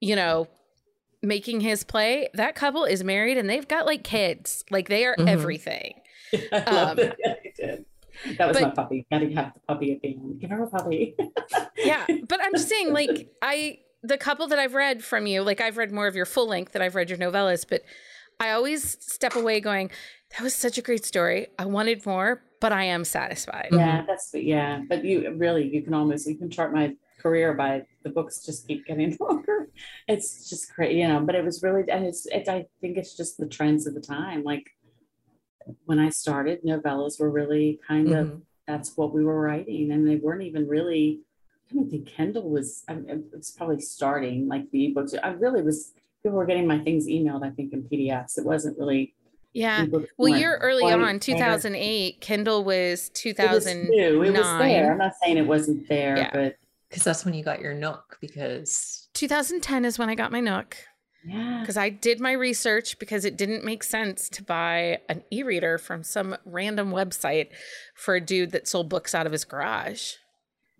[0.01, 0.47] you know,
[1.21, 4.63] making his play, that couple is married and they've got like kids.
[4.69, 5.27] Like they are Mhm.
[5.29, 5.93] everything.
[6.51, 7.15] I love um, that.
[7.19, 7.85] Yeah, I did.
[8.37, 9.05] That was but- my puppy.
[9.09, 10.41] Gotta have the puppy at the end.
[10.41, 11.15] Give her a puppy.
[11.77, 15.61] Yeah, but I'm just saying, like, I the couple that I've read from you, like
[15.61, 17.83] I've read more of your full length than I've read your novellas, but
[18.39, 19.91] I always step away going,
[20.31, 21.47] "That was such a great story.
[21.57, 24.81] I wanted more, but I am satisfied." Yeah, that's yeah.
[24.87, 28.67] But you really you can almost you can chart my career by the books just
[28.67, 29.67] keep getting longer.
[30.07, 31.19] It's just great, you know.
[31.19, 34.01] But it was really and it's it, I think it's just the trends of the
[34.01, 34.43] time.
[34.43, 34.65] Like
[35.85, 38.41] when I started, novellas were really kind of Mhm.
[38.67, 41.21] that's what we were writing, and they weren't even really.
[41.71, 42.83] I don't think Kindle was.
[42.87, 45.13] I mean, it was probably starting like the ebooks.
[45.21, 45.93] I really was.
[46.23, 47.43] People were getting my things emailed.
[47.45, 48.37] I think in PDFs.
[48.37, 49.13] It wasn't really.
[49.53, 49.85] Yeah.
[49.89, 51.19] Well, weren't you're early quite on, there.
[51.19, 52.21] 2008.
[52.21, 53.93] Kindle was It was 2009.
[53.99, 54.91] It was there.
[54.91, 56.29] I'm not saying it wasn't there, Yeah.
[56.31, 56.55] but
[56.89, 58.17] Because that's when you got your Nook.
[58.21, 60.77] Because 2010 is when I got my Nook
[61.25, 61.57] yeah.
[61.61, 66.03] because I did my research because it didn't make sense to buy an e-reader from
[66.03, 67.47] some random website
[67.95, 70.13] for a dude that sold books out of his garage.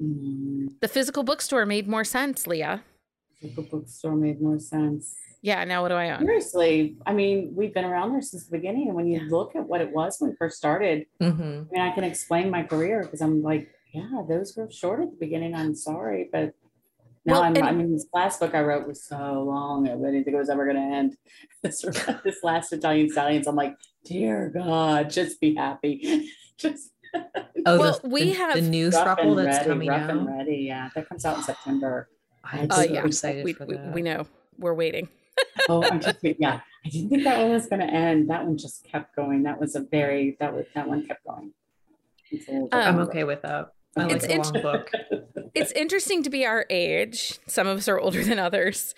[0.01, 2.83] Mm, The physical bookstore made more sense, Leah.
[3.41, 5.15] the physical bookstore made more sense.
[5.41, 6.19] Yeah, now what do I own?
[6.19, 9.27] Seriously, I mean, we've been around there since the beginning, and when you Yeah.
[9.29, 11.67] look at what it was when we first started, Mhm.
[11.67, 15.11] I mean, I can explain my career because I'm like, yeah, those were short at
[15.11, 15.55] the beginning.
[15.55, 16.53] I'm sorry, but
[17.25, 17.55] now Well, I'm.
[17.55, 19.87] and- I mean, this last book I wrote was so long.
[19.87, 21.15] I didn't think it was ever going to end.
[21.63, 21.81] This
[22.23, 23.75] this last Italian Stallions, I'm like,
[24.05, 26.91] dear God, just be happy, just.
[27.65, 29.25] oh, Well, the, we the, have the new Rough that's
[29.57, 30.09] ready, coming rough out.
[30.11, 30.57] and ready.
[30.67, 32.09] Yeah, that comes out in September.
[32.43, 33.93] I'm Uh, so yeah, excited we, for we, that.
[33.93, 34.25] we know.
[34.57, 35.07] We're waiting.
[35.69, 36.61] Oh, I'm just yeah.
[36.85, 38.29] I didn't think that one was going to end.
[38.29, 39.43] That one just kept going.
[39.43, 41.53] That was a very that was that one kept going.
[42.49, 43.73] Um, I'm okay with that.
[43.97, 44.91] I like It's a long book.
[45.55, 47.39] It's interesting to be our age.
[47.47, 48.93] Some of us are older than others.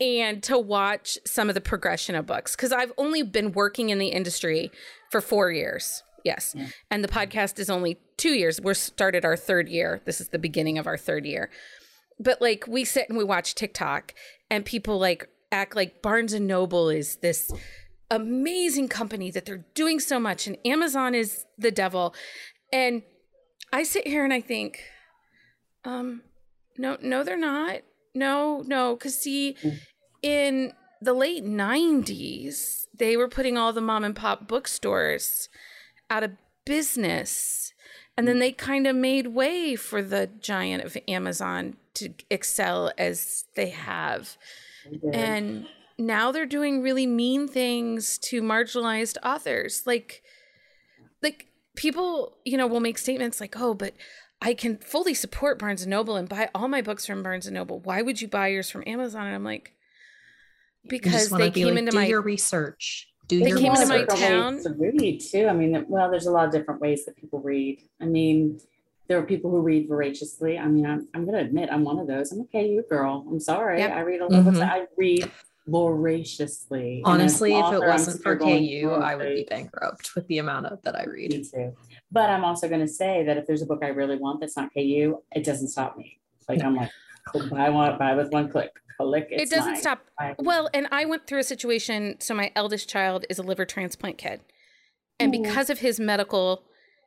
[0.00, 3.98] and to watch some of the progression of books because I've only been working in
[3.98, 4.70] the industry
[5.10, 6.02] for four years.
[6.24, 6.54] Yes.
[6.56, 6.66] Yeah.
[6.90, 8.60] And the podcast is only two years.
[8.60, 10.00] We're started our third year.
[10.04, 11.50] This is the beginning of our third year.
[12.18, 14.12] But like we sit and we watch TikTok
[14.50, 17.52] and people like act like Barnes and Noble is this
[18.10, 22.14] amazing company that they're doing so much and Amazon is the devil.
[22.72, 23.02] And
[23.72, 24.80] I sit here and I think,
[25.84, 26.22] um,
[26.78, 27.80] no, no, they're not.
[28.14, 29.56] No, no, because see,
[30.22, 30.72] in
[31.02, 35.48] the late '90s, they were putting all the mom and pop bookstores
[36.08, 36.32] out of
[36.64, 37.72] business,
[38.16, 43.44] and then they kind of made way for the giant of Amazon to excel as
[43.54, 44.38] they have,
[45.12, 45.66] and
[45.98, 50.22] now they're doing really mean things to marginalized authors, like,
[51.22, 53.94] like people, you know, will make statements like, "Oh, but."
[54.42, 57.54] I can fully support Barnes and Noble and buy all my books from Barnes and
[57.54, 57.80] Noble.
[57.80, 59.24] Why would you buy yours from Amazon?
[59.24, 59.72] And I'm like,
[60.82, 63.08] You because just wanna they be came like, into do my your research.
[63.28, 64.62] Do They came into my town.
[64.62, 65.46] To read too.
[65.46, 67.80] I mean, well, there's a lot of different ways that people read.
[68.00, 68.60] I mean,
[69.08, 70.58] there are people who read voraciously.
[70.58, 72.32] I mean, I'm, I'm going to admit I'm one of those.
[72.32, 73.24] I'm okay, you girl.
[73.28, 73.78] I'm sorry.
[73.78, 73.92] Yep.
[73.92, 74.54] I read a little bit.
[74.54, 74.68] Mhm.
[74.68, 75.30] I read
[75.66, 77.02] voraciously.
[77.04, 80.66] Honestly, if it author, I'm wasn't for KU, I would be bankrupt with the amount
[80.66, 81.30] of that I read.
[81.32, 81.74] Me too.
[82.10, 84.56] But I'm also going to say that if there's a book I really want that's
[84.56, 86.18] not KU, it doesn't stop me.
[86.48, 86.90] Like I'm like,
[87.26, 88.70] click, buy one, buy with one click.
[88.98, 89.28] Click.
[89.30, 89.80] it doesn't mine.
[89.80, 90.00] stop.
[90.18, 90.34] Buy.
[90.38, 92.16] Well, and I went through a situation.
[92.20, 94.40] So my eldest child is a liver transplant kid,
[95.20, 95.42] and Ooh.
[95.42, 96.62] because of his medical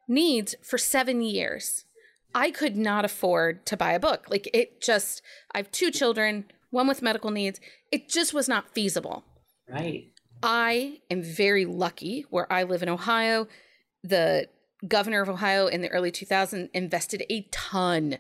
[0.08, 1.86] needs, for seven years,
[2.34, 4.28] I could not afford to buy a book.
[4.30, 5.22] Like it just.
[5.54, 7.60] I have two children, one with medical needs.
[7.92, 9.24] It just was not feasible.
[9.68, 10.12] Right.
[10.42, 13.48] I am very lucky where I live in Ohio.
[14.04, 14.48] The
[14.88, 18.18] governor of Ohio in the early 2000s invested a ton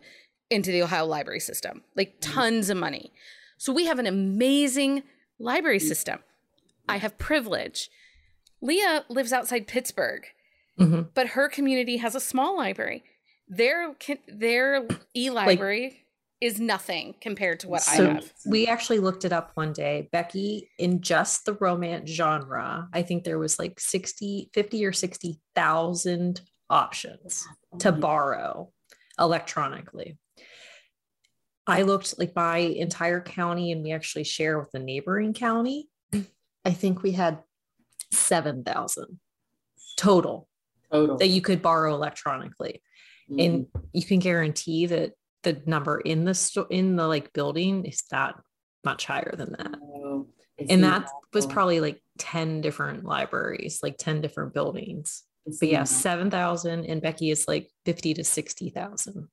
[0.49, 3.13] into the Ohio library system, like tons of money.
[3.57, 5.03] So we have an amazing
[5.37, 6.19] library system.
[6.89, 7.89] I have privilege.
[8.61, 10.25] Leah lives outside Pittsburgh,
[10.79, 11.09] Mhm.
[11.13, 13.03] but her community has a small library.
[13.49, 13.95] Their
[14.27, 16.05] their e-library
[16.39, 18.33] is nothing compared to what So- I have.
[18.45, 20.07] We actually looked it up one day.
[20.11, 26.41] Becky, in just the romance genre, I think there was like 60, 50 or 60,000
[26.69, 27.45] options
[27.79, 27.99] to mm-hmm.
[27.99, 28.71] borrow
[29.19, 30.17] electronically.
[31.67, 35.89] I looked like my entire county and we actually share with the neighboring county.
[36.65, 37.39] I think we had
[38.11, 39.19] 7,000
[39.97, 40.47] total
[40.91, 41.17] Total.
[41.17, 42.81] that you could borrow electronically.
[43.29, 43.45] Mhm.
[43.45, 45.13] And you can guarantee that
[45.43, 48.35] the number in the store in the like building is that
[48.83, 49.75] much higher than that.
[49.81, 50.27] Oh,
[50.69, 55.23] And that was probably like 10 different libraries, like 10 different buildings.
[55.45, 59.29] It But yeah, 7,000 and Becky is like 50 to 60,000.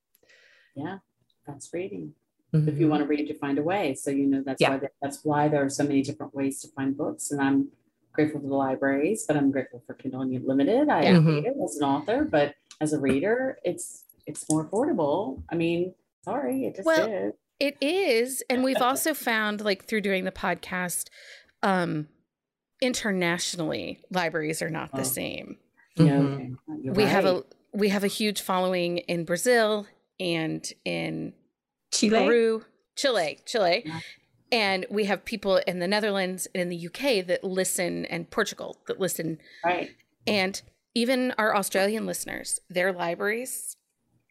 [0.75, 0.99] Yeah,
[1.47, 2.15] that's reading.
[2.53, 2.91] If you Mhm.
[2.91, 3.95] want to read, you find a way.
[3.95, 4.77] So you know that's Yeah.
[4.79, 7.31] why that's why there are so many different ways to find books.
[7.33, 7.71] And I'm
[8.13, 10.89] grateful for the libraries, but I'm grateful for Kindle Unlimited.
[10.89, 15.43] I read it as an author, but as a reader, it's it's more affordable.
[15.51, 17.33] I mean, sorry, it just Well, is.
[17.59, 21.09] It is, and we've also found like through doing the podcast,
[21.63, 22.09] um,
[22.83, 25.05] internationally libraries are not the Oh.
[25.05, 25.59] same.
[25.97, 26.35] Yeah, Mhm.
[26.35, 26.81] okay.
[26.83, 29.87] You're We have a we have a huge following in Brazil
[30.19, 31.35] and in
[31.93, 32.25] Chile.
[32.25, 32.65] Peru,
[32.97, 34.01] Chile, Chile, Yeah.
[34.51, 38.81] and we have people in the Netherlands and in the UK that listen, and Portugal
[38.87, 39.91] that listen, right.
[40.27, 40.63] and
[40.97, 42.59] even our Australian listeners.
[42.71, 43.77] Their libraries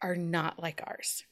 [0.02, 1.22] are not like ours.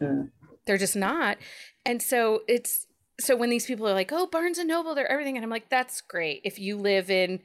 [0.00, 0.22] Uh,
[0.64, 1.38] they're just not
[1.84, 2.86] and so it's
[3.18, 5.68] so when these people are like oh barnes and noble they're everything and i'm like
[5.70, 7.40] that's great if you live in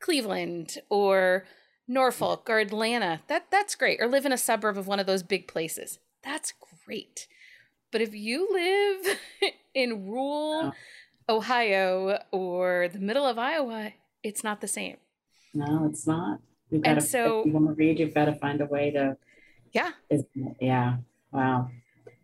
[0.00, 1.44] cleveland or
[1.88, 5.22] norfolk or atlanta that that's great or live in a suburb of one of those
[5.22, 6.52] big places that's
[6.84, 7.26] great
[7.90, 9.18] but if you live
[9.74, 10.72] in rural
[11.28, 14.98] ohio or the middle of iowa it's not the same
[15.54, 16.40] no, it's not.
[16.70, 18.66] You've And got to, so- if you want to read, you've got to find a
[18.66, 19.16] way to
[19.72, 19.90] yeah
[20.60, 20.96] yeah,
[21.32, 21.68] wow.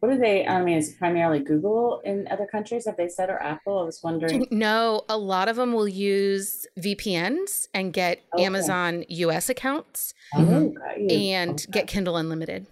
[0.01, 2.85] What are they, I mean, is it primarily Google in other countries?
[2.85, 3.79] Have they said or Apple?
[3.79, 4.47] I was wondering.
[4.51, 8.45] no a lot of them will use vpns and get Okay.
[8.45, 10.13] amazon us accounts.
[10.35, 11.11] Oh, mm-hmm.
[11.11, 11.67] and Okay.
[11.71, 12.67] get kindle unlimited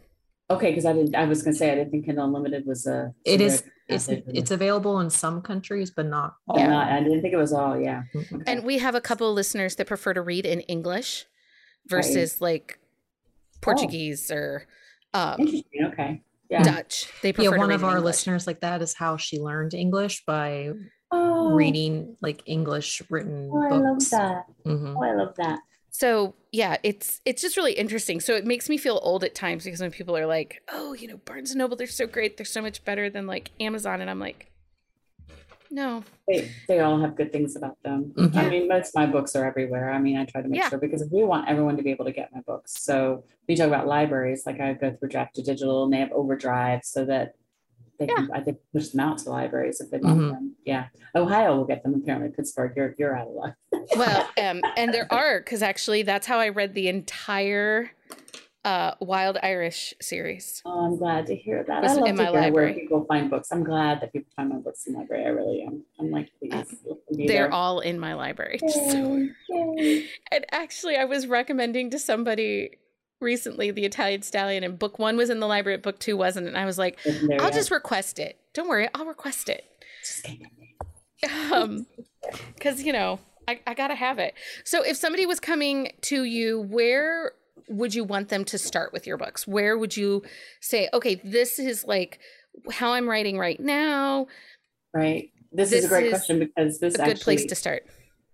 [0.51, 3.15] Okay, because I didn't, I was gonna say, I didn't think Kindle Unlimited was a.
[3.25, 6.59] It is it's it's available in some countries, but not all.
[6.61, 8.03] Oh, not- I didn't think it was all, yeah.
[8.15, 8.37] Okay.
[8.47, 11.25] And we have a couple of listeners that prefer to read in English
[11.89, 12.79] versus like
[13.61, 14.67] Portuguese or
[15.15, 16.23] um, Interesting, okay.
[16.51, 16.63] Yeah.
[16.65, 17.09] Dutch.
[17.23, 18.05] They prefer Yeah, one read of our English.
[18.05, 20.71] listeners like that is how she learned English by
[21.15, 24.11] Oh, reading like English written Oh, I love books.
[24.11, 24.45] that.
[24.67, 24.97] Mhm.
[24.97, 25.61] Oh, I love that.
[25.91, 28.19] So yeah, it's it's just really interesting.
[28.21, 31.09] So it makes me feel old at times because when people are like, "Oh, you
[31.09, 32.39] know, Barnes and Noble, they're so great.
[32.39, 34.51] They're so much better than like Amazon," and I'm like,
[35.73, 36.05] No.
[36.29, 38.13] They, they all have good things about them.
[38.15, 38.37] Mhm.
[38.37, 39.91] I mean, most of my books are everywhere.
[39.91, 40.69] I mean, I try to make Yeah.
[40.69, 42.75] sure because we want everyone to be able to get my books.
[42.83, 46.13] So we talk about libraries, like I go through draft to digital and they have
[46.13, 47.33] overdrive so that
[47.99, 50.31] they can, I think, push them out to libraries if they want Mhm.
[50.33, 50.57] them.
[50.67, 50.89] Yeah.
[51.15, 52.31] Ohio will get them apparently.
[52.31, 53.55] Pittsburgh, you're, you're out of luck.
[53.97, 57.91] Well, um, and there are because actually that's how I read the entire
[58.65, 60.63] uh, Wild Irish series.
[60.65, 61.85] Oh, I'm glad to hear that.
[61.85, 62.73] I love in to my hear library.
[62.73, 63.51] where people find books.
[63.53, 65.25] I'm glad that people find my books in the library.
[65.25, 65.83] I really am.
[65.99, 66.75] I'm like, please.
[67.11, 67.53] They're there.
[67.53, 68.59] all in my library.
[68.69, 69.17] So-
[69.49, 70.09] Yay, yay.
[70.31, 72.79] and actually, I was recommending to somebody
[73.21, 76.47] recently the Italian Stallion, and book one was in the library, book two wasn't.
[76.47, 77.13] And I was like, I'll
[77.47, 78.39] you just request it.
[78.55, 79.65] Don't worry, I'll request it.
[80.03, 80.27] Just
[81.53, 81.87] um
[82.55, 84.35] because you know I, I gotta have it
[84.65, 87.33] so if somebody was coming to you where
[87.69, 90.23] would you want them to start with your books where would you
[90.61, 92.19] say okay this is like
[92.71, 94.27] how i'm writing right now
[94.95, 95.31] Right.
[95.53, 97.87] This, is a great is question because this is a good actually place to start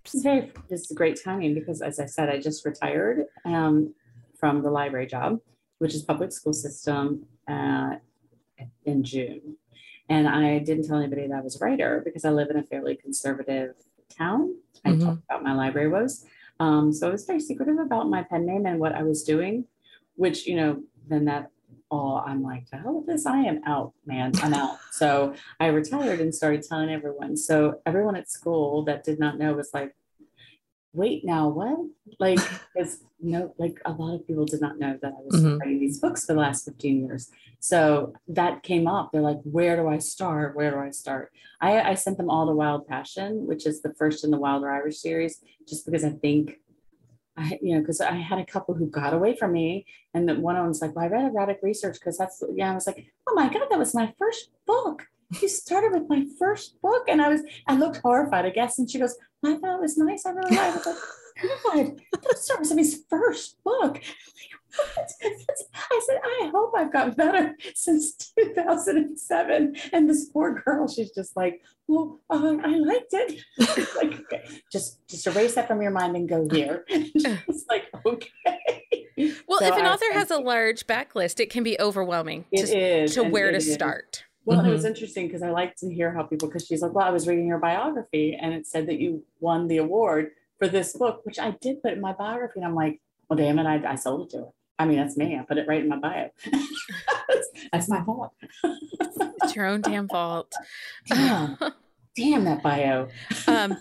[0.05, 3.95] This is very this is great timing because as I said, I just retired um,
[4.39, 5.39] from the library job,
[5.79, 7.97] which is public school system uh,
[8.85, 9.57] in June.
[10.09, 12.63] And I didn't tell anybody that I was a writer because I live in a
[12.63, 13.75] fairly conservative
[14.17, 14.55] town.
[14.85, 15.05] I Mhm.
[15.05, 16.25] talked about my library was.
[16.61, 19.65] Um, so I was very secretive about my pen name and what I was doing,
[20.17, 21.51] which, you know, then that
[21.91, 24.33] all I'm like, the hell with this, I am out, man.
[24.43, 24.79] I'm out.
[24.93, 27.37] So I retired and started telling everyone.
[27.37, 29.95] So everyone at school that did not know was like,
[30.93, 31.79] wait, now what?
[32.19, 32.39] Like,
[32.75, 35.59] because no, like a lot of people did not know that I was Mhm.
[35.61, 37.31] writing these books for the last 15 years.
[37.61, 39.11] So that came up.
[39.13, 40.57] They're like, where do I start?
[40.57, 41.33] Where do I start?
[41.61, 44.71] I, I sent them all to Wild Passion, which is the first in the Wilder
[44.71, 46.61] Irish series, just because I think
[47.37, 50.43] I, you know, because I had a couple who got away from me, and then
[50.43, 52.89] one of them was like, "Well, I read erotic research because that's yeah." I was
[52.89, 55.07] like, "Oh my god, that was my first book."
[55.41, 58.91] You started with my first book, and I was I looked horrified, I guess, and
[58.91, 59.15] she goes,
[59.45, 60.25] "I thought it was nice.
[60.25, 60.97] I really liked it."
[61.41, 64.01] I was like, "God, that starts with his first book."
[64.77, 65.11] What?
[65.91, 69.75] I said, I hope I've got better since 2007.
[69.93, 73.43] And this poor girl, she's just like, well, uh, I liked it.
[73.97, 76.85] Like, okay, just just erase that from your mind and go here.
[76.89, 79.41] It's like, okay.
[79.49, 82.45] well So if an I- author I- has a large backlist it can be overwhelming
[82.53, 83.67] It to, is, to where to is.
[84.49, 84.73] Well, it Mhm.
[84.73, 87.29] was interesting because I like to hear how people, because she's like, well, I was
[87.29, 91.39] reading your biography and it said that you won the award for this book, which
[91.39, 92.55] I did put in my biography.
[92.61, 94.49] And I'm like, well, damn it, I, I sold it to her.
[94.79, 95.37] I mean, that's me.
[95.39, 96.31] I put it right in my bio.
[97.73, 98.33] that's, my fault.
[99.43, 100.51] it's your own damn fault
[101.09, 101.59] Damn,
[102.19, 103.09] damn that bio.
[103.47, 103.77] um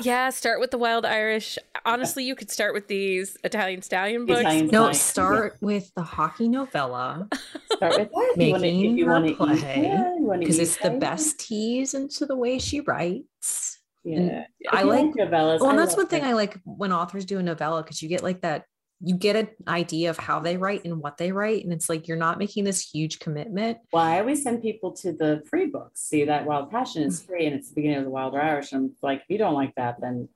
[0.00, 4.40] yeah start with the wild irish honestly you could start with these italian stallion books
[4.40, 4.94] Italian No, Fine.
[4.94, 7.28] start with the hockey novella
[7.72, 8.44] Start with that.
[8.44, 10.76] You wanna- if Making you her wanna eat- play, yeah, you wanna because eat it's
[10.78, 13.78] the best tease into the way she writes.
[14.04, 14.44] Yeah.
[14.72, 15.60] I If you like- novellas.
[15.60, 16.30] Well, I and that's one thing that.
[16.30, 18.64] I like when authors do a novella because you get like that,
[19.00, 21.64] you get an idea of how they write and what they write.
[21.64, 23.78] And it's like you're not making this huge commitment.
[23.92, 26.00] Well, I always send people to the free books.
[26.00, 28.72] See that Wild Passion is free and it's the beginning of the Wilder Irish.
[28.72, 30.28] And I'm like, if you don't like that, then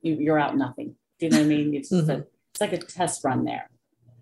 [0.00, 0.96] you, you're out nothing.
[1.20, 1.74] Do you know what I mean?
[1.74, 3.68] It's just a, it's like a test run there.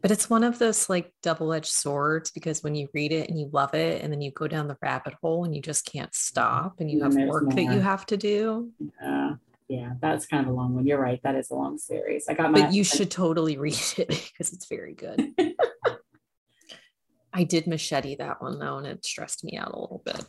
[0.02, 3.38] But it's one of those like double edged swords because when you read it and
[3.38, 6.14] you love it, and then you go down the rabbit hole and you just can't
[6.14, 8.70] stop and you And have there's work that you have to do.
[9.02, 9.34] Uh,
[9.70, 10.84] yeah, that's kind of a long one.
[10.86, 11.20] You're right.
[11.22, 12.26] That is a long series.
[12.28, 12.62] I got my.
[12.62, 15.32] But you should totally read it because it's very good.
[17.32, 20.20] I did machete that one though, and it stressed me out a little bit.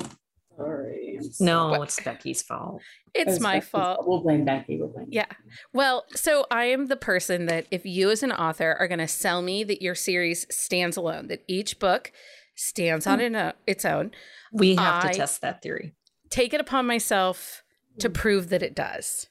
[0.56, 1.18] Sorry.
[1.40, 1.84] No, sorry.
[1.84, 2.82] it's Becky's fault.
[3.16, 4.78] It it's my Becky's fault We'll blame Becky.
[4.78, 5.08] We'll blame.
[5.10, 5.26] Yeah.
[5.74, 9.08] Well, so I am the person that if you as an author are going to
[9.08, 12.12] sell me that your series stands alone, that each book
[12.56, 13.34] stands on Hmm.
[13.36, 14.12] an- its own,
[14.52, 15.96] We have I- to test that theory.
[16.30, 17.64] take it upon myself
[18.00, 18.14] to Hmm.
[18.14, 19.28] prove that it does.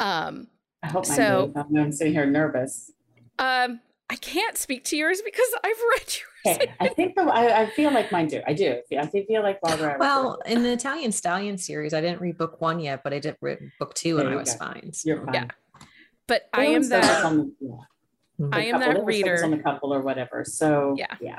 [0.00, 0.48] Um,
[0.82, 2.90] I hope So- I'm, I'm sitting here nervous.
[3.38, 3.80] um,
[4.10, 6.14] I can't speak to yours because I've read
[6.46, 6.56] yours.
[6.58, 8.42] Okay, I think the, I, I feel like mine do.
[8.46, 8.76] I do.
[8.98, 9.98] I feel- feel like Wilder Irish.
[10.00, 13.36] Well, in the Italian Stallion series, I didn't read book one yet, but I did
[13.40, 14.58] read book two and I was go.
[14.66, 14.92] fine.
[15.04, 15.34] you're fine.
[15.34, 15.46] Yeah.
[16.26, 17.24] But There I am was that.
[17.24, 17.70] on the- yeah.
[18.40, 18.54] Mhm.
[18.54, 18.80] I am couple.
[18.80, 19.44] that There was focus reader.
[19.44, 20.44] on the couple or whatever.
[20.44, 21.16] So Yeah.
[21.20, 21.38] yeah.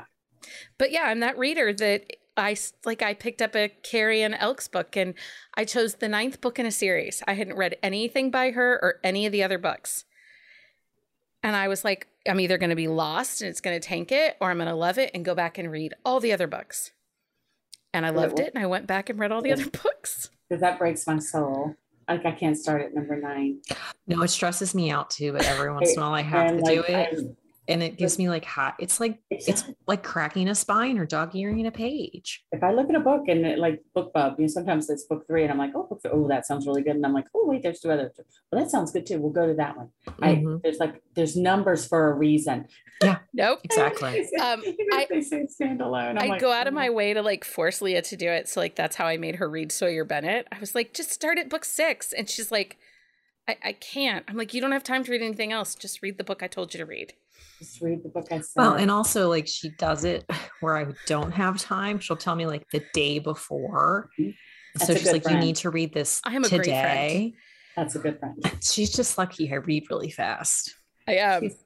[0.78, 2.04] But yeah, I'm that reader that
[2.36, 3.02] I s- like.
[3.02, 5.14] I picked up a Carrie Ann Elks book and
[5.54, 7.22] I chose the ninth book in a series.
[7.26, 10.04] I hadn't read anything by her or any of the other books.
[11.42, 14.10] And I was like, I'm either going to be lost and it's going to tank
[14.10, 16.46] it, or I'm going to love it and go back and read all the other
[16.46, 16.90] books.
[17.94, 20.28] And I loved it and I went back and read all the other books.
[20.48, 21.74] Because that breaks my soul.
[22.08, 23.60] Like I can't start at number nine.
[24.06, 26.64] No, it stresses me out too, but every once in a while I have and
[26.64, 26.94] to do it.
[27.14, 27.36] I'm-
[27.68, 28.74] and it gives me like hot.
[28.78, 32.44] It's like It's, it's like cracking a spine or dog earing a page.
[32.52, 35.26] if I look at a book and it, like BookBub, you know, sometimes it's book
[35.26, 37.26] three, and I'm like, oh, book th- oh, that sounds really good, and I'm like,
[37.34, 38.12] oh, wait, there's two others.
[38.50, 39.18] Well, that sounds good too.
[39.20, 39.90] We'll go to that one.
[40.20, 42.66] I Mhm, there's like there's numbers for a reason.
[43.02, 43.60] Yeah nope.
[43.64, 44.26] exactly.
[44.40, 44.62] Um,
[44.92, 47.44] I- they say standalone, I'm I like, go out of "Mm." my way to like
[47.44, 48.48] force Leah to do it.
[48.48, 50.46] So like that's how I made her read Sawyer Bennett.
[50.52, 52.12] I was like, just start at book six.
[52.12, 52.76] And she's like,
[53.48, 54.24] I, I can't.
[54.28, 55.74] I'm like, you don't have time to read anything else.
[55.74, 57.12] Just read the book I told you to read.
[57.58, 58.44] Just read the book I said.
[58.56, 60.28] Well, and also like she does it
[60.60, 61.98] where I don't have time.
[61.98, 64.10] She'll tell me like the day before.
[64.18, 64.34] Mhm.
[64.74, 65.38] That's So a she's like, friend.
[65.40, 66.64] you need to read this I am a great friend.
[66.64, 67.34] today.
[67.76, 68.58] That's a good friend.
[68.62, 70.74] She's just lucky I read really fast.
[71.08, 71.42] I am.
[71.42, 71.56] She's,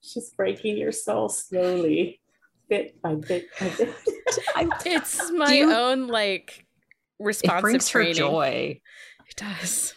[0.00, 2.20] she's breaking your soul slowly,
[2.68, 3.94] bit by bit by bit.
[4.86, 8.80] It's my you- own like it responsive brings her joy.
[9.28, 9.94] It does.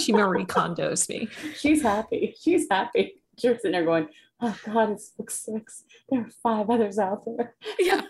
[0.00, 1.28] She Marie Kondos me.
[1.56, 2.34] she's happy.
[2.40, 3.20] She's happy.
[3.38, 4.08] She's sitting there going,
[4.40, 5.84] "Oh God, it's book six.
[6.08, 8.02] There are five others out there." Yeah.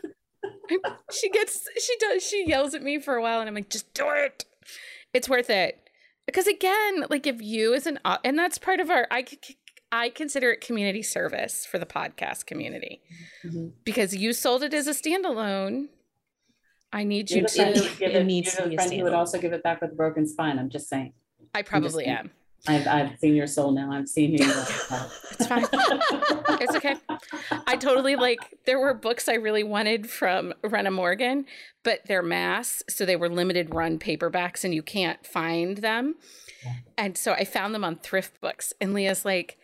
[1.12, 3.93] she gets she does she yells at me for a while and I'm like, just
[3.95, 4.45] do it.
[5.12, 5.81] It's worth it.
[6.27, 9.24] Because again, like if you as an and that's part of our I
[9.93, 13.03] I consider it community service for the podcast community.
[13.45, 13.72] Mhm.
[13.85, 15.89] Because you sold it as a standalone.
[16.93, 18.79] I need you You're friend to give it it, needs you're to the be a
[18.79, 20.59] friend who would also give it back with a broken spine.
[20.59, 21.12] I'm just saying.
[21.55, 22.16] I probably saying.
[22.16, 22.31] am.
[22.69, 23.93] I've, I've seen your soul now.
[23.93, 24.53] I've seen you.
[25.39, 25.67] It's fine.
[26.61, 26.97] It's okay.
[27.67, 31.45] I totally like there were books I really wanted from Rena Morgan,
[31.83, 36.14] but they're mass, so they were limited run paperbacks and you can't find them.
[36.97, 39.59] And so I found them on thrift books and Leah's like,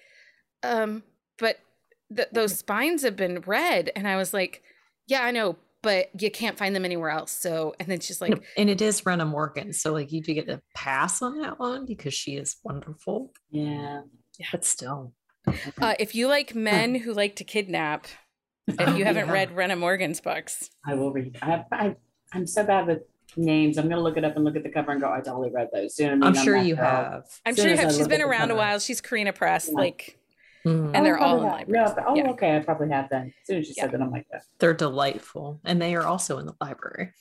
[0.63, 1.03] um,
[1.39, 1.59] but
[2.15, 4.63] th- those spines have been read and I was like,
[5.07, 7.33] yeah, I know, but you can't find them anywhere else.
[7.33, 9.73] So and then she's like, and it is Rena Morgan.
[9.73, 13.33] So like you do get a pass on that one because she is wonderful.
[13.51, 14.03] Yeah.
[14.39, 14.47] Yeah.
[14.53, 15.13] But still.
[15.81, 18.07] uh, if you like men who like to kidnap,
[18.69, 19.33] if you haven't Yeah.
[19.33, 21.37] read Rena Morgan's books, I will read.
[21.43, 21.97] I, I,
[22.33, 23.01] I'm so bad with
[23.37, 23.77] names.
[23.77, 25.51] I'm going to look it up and look at the cover and go, I totally
[25.51, 25.99] read those.
[25.99, 26.45] You know what I I'm mean?
[26.45, 26.85] sure you girl.
[26.85, 27.25] have.
[27.45, 27.89] I'm soon sure you as have.
[27.89, 28.79] I She's look been at the around a while.
[28.79, 29.75] She's Carina Press, Yeah.
[29.75, 30.19] like,
[30.65, 30.93] Mhm.
[30.95, 31.53] and they're all in have.
[31.53, 31.93] libraries.
[31.97, 32.31] Yeah, oh, Yeah.
[32.31, 32.57] okay.
[32.57, 33.27] I probably have them.
[33.43, 33.83] As soon as you Yeah.
[33.85, 34.41] said that, I'm like, yeah.
[34.59, 35.61] They're delightful.
[35.65, 37.13] And they are also in the library.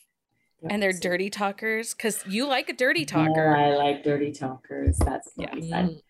[0.70, 3.56] and they're So- dirty talkers because you like a dirty Yeah, talker.
[3.56, 4.96] I like dirty talkers.
[5.00, 5.50] That's Yeah.
[5.56, 5.72] Mm.
[5.72, 6.04] like.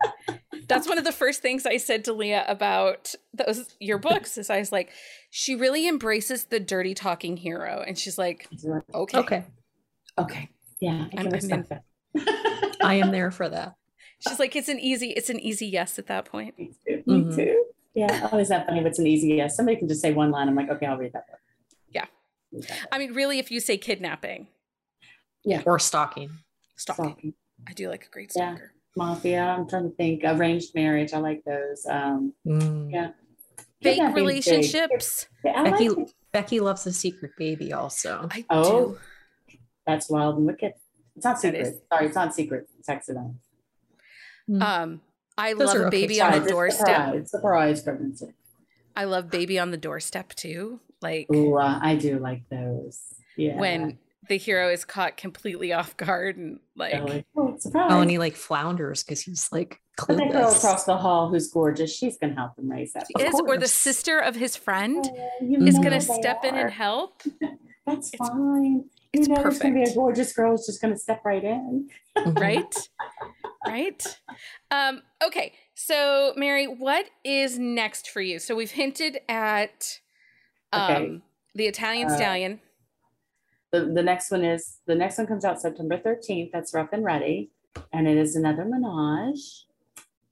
[0.68, 4.36] That's one of the first things I said to Leah about those your books.
[4.36, 4.90] Is I was like,
[5.30, 8.48] she really embraces the dirty talking hero, and she's like,
[8.94, 9.44] okay, Okay.
[10.18, 10.48] Okay.
[10.80, 11.72] Yeah, I I'm- I'm respect.
[12.82, 13.74] I am there for that.
[14.20, 16.58] She's like, it's an easy, it's an easy yes at that point.
[16.58, 17.02] Me too.
[17.06, 17.36] Me Mhm.
[17.36, 17.64] too.
[17.94, 18.28] Yeah.
[18.32, 18.80] Oh, is that funny?
[18.80, 20.48] If it's an easy yes, somebody can just say one line.
[20.48, 21.38] I'm like, okay, I'll read that book.
[21.90, 22.06] Yeah.
[22.52, 22.88] Read that.
[22.92, 24.48] I mean, really, if you say kidnapping,
[25.44, 25.62] Yeah.
[25.66, 26.30] Or stalking.
[26.76, 27.34] stalking, Stalking.
[27.68, 28.54] I do like a great Yeah.
[28.54, 28.72] stalker.
[28.96, 29.40] Mafia.
[29.42, 30.22] I'm trying to think.
[30.24, 31.12] Arranged marriage.
[31.12, 31.86] I like those.
[31.86, 32.92] Um, Mm.
[32.92, 33.12] Yeah.
[33.80, 35.26] Fake kidnapping's relationships.
[35.44, 36.08] Yeah, Becky like.
[36.32, 38.28] Becky loves a secret baby also.
[38.32, 38.98] I Oh, do.
[39.86, 40.74] That's wild and wicked.
[41.16, 41.82] It's not secret.
[41.88, 42.68] Sorry, it's not secret.
[42.78, 43.36] It's accidental.
[44.60, 45.00] Um,
[45.36, 46.00] I Those love are a okay.
[46.02, 46.40] baby on Surprise.
[46.40, 46.86] the It's doorstep.
[46.86, 47.30] Surprise.
[47.30, 48.26] Surprise pregnancy.
[48.96, 50.80] I love baby on the doorstep too.
[51.00, 53.00] Like Ooh, uh, I do like those.
[53.36, 53.56] Yeah.
[53.56, 57.88] when the hero is caught completely off guard and like like, oh, surprise.
[57.92, 60.56] Oh, and he like flounders because he's like But that girl clueless.
[60.58, 63.06] across the hall who's gorgeous, she's gonna help him raise that.
[63.06, 63.28] she boy.
[63.28, 67.22] is, or the sister of his friend Oh, is gonna they step in and help.
[67.86, 68.84] That's It's- fine.
[69.12, 71.88] It's you know there's gonna be a gorgeous girl who's just gonna step right in.
[72.16, 72.38] Mhm.
[72.40, 72.74] right
[73.66, 74.20] right
[74.70, 79.98] um okay so mari what is next for you so we've hinted at
[80.72, 81.22] um Okay.
[81.54, 82.60] the italian Uh, stallion
[83.70, 86.50] The, the next one is the next one comes out September 13th.
[86.52, 87.50] That's Rough and Ready.
[87.92, 89.66] And it is another menage.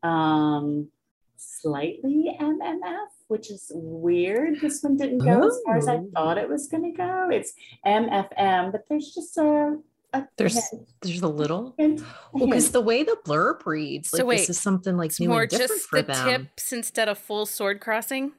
[0.03, 0.89] Um
[1.37, 4.61] slightly MMF, which is weird.
[4.61, 6.11] This one didn't go as far as I oh.
[6.15, 7.29] thought it was gonna go.
[7.31, 7.53] It's
[7.87, 9.77] MFM, but there's just a,
[10.13, 14.11] a There's hint, there's a little hint, a well, because the way the blurb reads,
[14.11, 16.45] So like wait, this is something like new more and different just for the them.
[16.47, 18.33] tips instead of full sword crossing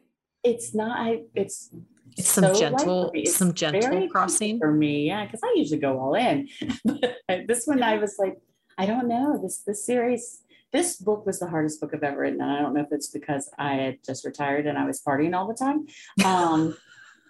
[0.43, 1.71] it's not I it's
[2.17, 4.59] It's some so gentle- It's some gentle crossing.
[4.59, 6.47] for me yeah because i usually go all in
[6.85, 8.37] but this one i was like
[8.77, 10.43] i don't know this this series
[10.73, 13.09] this book was the hardest book i've ever written and i don't know if it's
[13.09, 15.85] because i had just retired and i was partying all the time.
[16.25, 16.77] Um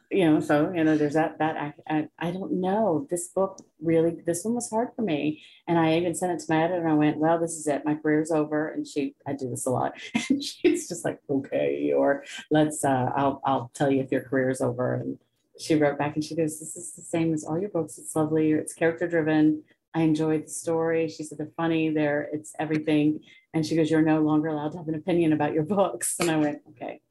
[0.09, 3.07] you know so you know there's that that I, I i don't know.
[3.09, 6.53] This book really this one was hard for me and i even sent it to
[6.53, 7.85] my editor and i went well this is it.
[7.85, 8.69] My career's over.
[8.69, 9.93] And she i do this a lot.
[10.29, 14.49] And she's just like okay or let's uh i'll i'll tell you if your career
[14.49, 14.95] is over.
[14.95, 15.17] And
[15.59, 17.97] she wrote back and she goes this is the same as all your books.
[17.97, 18.51] It's lovely.
[18.51, 19.63] It's character driven
[19.97, 21.07] I enjoyed the story.
[21.09, 23.21] She said they're funny, they're it's everything.
[23.53, 26.15] And she goes, You're no longer allowed to have an opinion about your books.
[26.19, 27.01] And I went, Okay,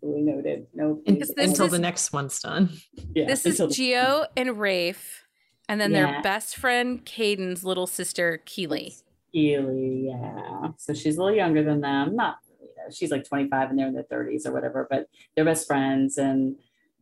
[0.00, 0.66] totally noted.
[0.74, 2.70] No, Un- until is- the next one's done.
[3.14, 5.24] yeah, this is until the- Geo and Rafe,
[5.68, 6.10] and then Yeah.
[6.12, 8.94] their best friend Caden's little sister Keely.
[9.32, 10.70] Keely, yeah.
[10.78, 12.16] So she's a little younger than them.
[12.16, 15.44] Not, you know, she's like 25 and they're in their 30s or whatever, but they're
[15.44, 16.56] best friends and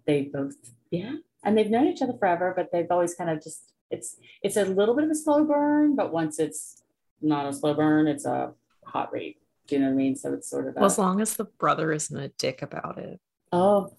[0.06, 0.54] they both,
[0.90, 1.12] yeah.
[1.42, 4.64] And they've known each other forever, but they've always kind of just, it's, it's a
[4.64, 6.82] little bit of a slow burn, but once it's
[7.20, 8.52] not a slow burn, it's a
[8.84, 9.38] hot rate.
[9.68, 10.16] Do you know what I mean?
[10.16, 12.98] So it's sort of, a, Well, as long as the brother isn't a dick about
[12.98, 13.20] it,
[13.52, 13.92] oh,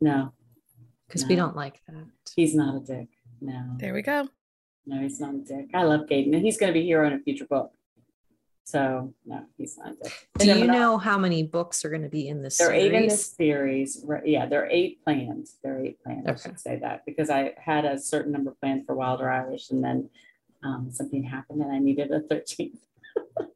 [0.00, 0.32] no,
[1.06, 2.06] because we don't like that.
[2.34, 3.08] he's not a dick.
[3.40, 4.28] No, There we go.
[4.86, 5.66] no, he's not a dick.
[5.74, 7.72] I love Caden and he's going to be a hero in a future book.
[8.64, 10.28] So no, he's not dick.
[10.38, 12.92] Do you know how many books are going to be in this There are eight
[12.94, 13.94] in this series?
[13.94, 14.04] series.
[14.06, 15.48] right, Yeah, there are eight planned.
[15.62, 16.28] There are eight planned.
[16.30, 19.82] I should say that because I had a certain number planned for Wilder Irish, and
[19.82, 20.08] then
[20.64, 22.78] um, something happened, and I needed a thirteenth.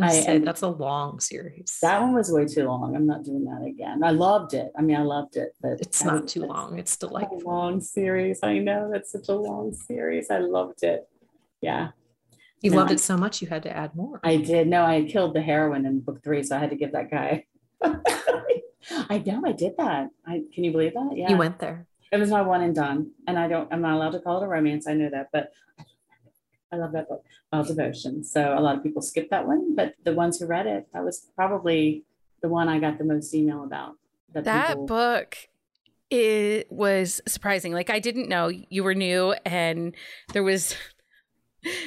[0.00, 1.78] I I- that's a long series.
[1.82, 2.94] That one was way too long.
[2.96, 4.02] I'm not doing that again.
[4.04, 4.70] I loved it.
[4.78, 6.78] I mean, I loved it, but it's not was- too long.
[6.78, 7.52] It's still like a delightful.
[7.52, 8.40] long series.
[8.42, 10.30] I know that's such a long series.
[10.30, 11.06] I loved it.
[11.60, 11.88] Yeah,
[12.60, 14.20] You No, loved it so much you had to add more.
[14.24, 14.66] I did.
[14.66, 17.44] No, I killed the heroine in book three, so I had to give that guy.
[19.10, 20.08] I know I did that.
[20.26, 21.10] I can you believe that?
[21.14, 21.30] Yeah.
[21.30, 21.86] You went there.
[22.10, 23.10] It was my one and done.
[23.26, 24.86] And I don't, I'm not allowed to call it a romance.
[24.88, 25.52] I know that, but
[26.72, 28.24] I love that book, Wild Devotion.
[28.24, 31.04] So a lot of people skip that one, but the ones who read it, that
[31.04, 32.04] was probably
[32.40, 33.94] the one I got the most email about.
[34.32, 35.36] That people- book
[36.10, 37.72] it was surprising.
[37.72, 39.94] Like I didn't know you were new and
[40.32, 40.74] there was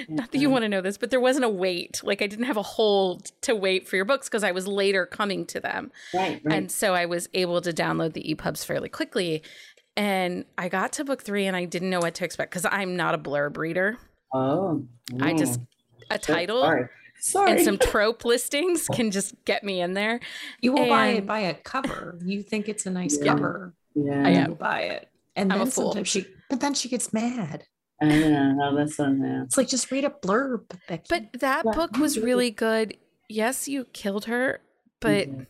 [0.09, 2.01] not that you want to know this, but there wasn't a wait.
[2.03, 5.05] Like I didn't have a hold to wait for your books because I was later
[5.05, 5.91] coming to them.
[6.13, 6.55] Right, right.
[6.55, 9.43] And so I was able to download the EPUBs fairly quickly.
[9.97, 12.95] And I got to book three and I didn't know what to expect because I'm
[12.95, 13.97] not a blurb reader.
[14.33, 14.85] oh,
[15.19, 15.67] I just mm.
[16.09, 16.87] a So- title Sorry.
[17.23, 17.51] Sorry.
[17.51, 20.19] and some trope listings can just get me in there.
[20.59, 22.17] You will buy it by a cover.
[22.23, 23.33] You think it's a nice Yeah.
[23.33, 23.73] cover.
[23.93, 24.25] yeah.
[24.25, 25.07] I and buy it.
[25.35, 25.91] And I'm a then fool.
[25.91, 27.65] sometimes she but then she gets mad.
[28.01, 28.75] I know.
[28.75, 29.43] This one, yeah.
[29.43, 31.05] It's like just read a blurb, Becky.
[31.09, 31.71] But that Yeah.
[31.71, 32.97] book was really good.
[33.29, 34.59] Yes, you killed her,
[34.99, 35.47] but Mhm.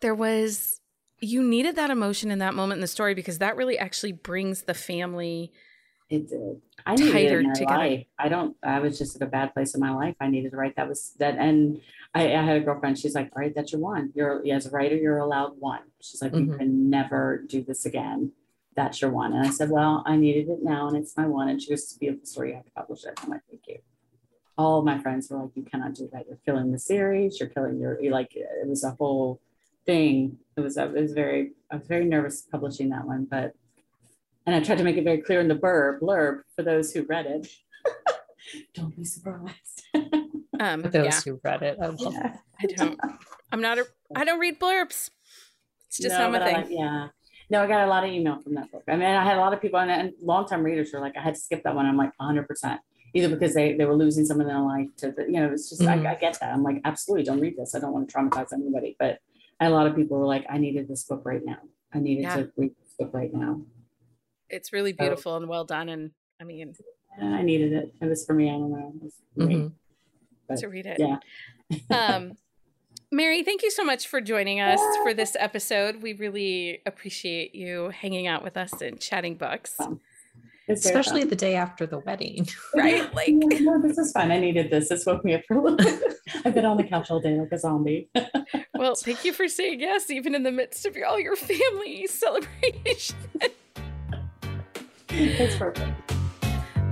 [0.00, 0.80] there was
[1.20, 4.62] you needed that emotion in that moment in the story because that really actually brings
[4.62, 5.50] the family.
[6.10, 6.60] It did.
[6.84, 7.74] I needed it tighter in my together.
[7.78, 8.06] life.
[8.18, 8.56] I don't.
[8.62, 10.14] I was just at a bad place in my life.
[10.20, 10.76] I needed to write.
[10.76, 11.36] That was that.
[11.38, 11.80] And
[12.14, 12.98] I, I had a girlfriend.
[12.98, 14.12] She's like, "All right, that's your one.
[14.14, 16.58] You're as a writer, you're allowed one." She's like, "You Mhm.
[16.58, 18.30] can never do this again.
[18.76, 21.48] That's your one." And I said, "Well, I needed it now, and it's my one."
[21.48, 22.50] And she goes, "It's a beautiful story.
[22.50, 23.78] You have to publish it." I'm like, "Thank you."
[24.58, 26.26] All of my friends were like, "You cannot do that.
[26.28, 27.40] You're killing the series.
[27.40, 29.40] You're killing your." like it was a whole
[29.86, 30.38] thing.
[30.56, 30.76] It was.
[30.76, 31.52] It was very.
[31.70, 33.52] I was very nervous publishing that one, but
[34.46, 37.02] and I tried to make it very clear in the blurb, blurb for those who
[37.04, 37.48] read it.
[38.74, 39.82] Don't be surprised.
[40.58, 42.36] Um, For those yeah, who read it, I Yeah.
[42.58, 42.98] I don't.
[43.52, 43.86] I'm not a.
[44.14, 45.10] I don't read blurbs.
[45.88, 46.62] It's just No, not my but I thing.
[46.62, 47.08] like- yeah.
[47.48, 48.82] No, I got a lot of email from that book.
[48.88, 51.34] I mean, I had a lot of people and, long-time readers were like, I had
[51.34, 51.86] to skip that one.
[51.86, 52.78] I'm like 100%.
[53.14, 55.70] Either because they, they were losing someone in their life to the, you know, it's
[55.70, 56.04] just, Mhm.
[56.06, 56.52] I, I get that.
[56.52, 57.74] I'm like, absolutely don't read this.
[57.74, 58.96] I don't want to traumatize anybody.
[58.98, 59.20] But
[59.60, 61.58] a lot of people were like, I needed this book right now.
[61.94, 62.36] I needed Yeah.
[62.36, 63.62] to read this book right now.
[64.50, 65.88] It's really So- beautiful and well done.
[65.88, 66.74] And I mean,
[67.22, 67.94] I needed it.
[68.02, 68.48] It was for me.
[68.50, 68.92] I don't know.
[68.96, 69.54] It was for me.
[69.54, 69.72] Mhm.
[70.48, 70.98] But, to read it.
[71.00, 71.16] yeah.
[72.16, 72.32] um,
[73.12, 76.02] Mari, thank you so much for joining us for this episode.
[76.02, 79.76] We really appreciate you hanging out with us and chatting books.
[80.66, 82.48] It's especially the day after the wedding.
[82.74, 83.14] Right?
[83.14, 84.32] Like, Yeah, no, this is fun.
[84.32, 84.88] I needed this.
[84.88, 86.02] This woke me up for a little bit.
[86.44, 88.10] I've been on the couch all day like a zombie.
[88.74, 93.16] well, thank you for saying yes, even in the midst of all your family celebration.
[95.10, 96.12] It's perfect.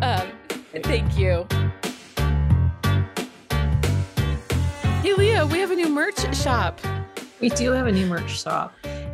[0.00, 0.30] Um,
[0.84, 1.46] thank you.
[5.04, 6.80] Hey, Leah, we have a new merch shop.
[7.38, 8.72] We do have a new merch shop.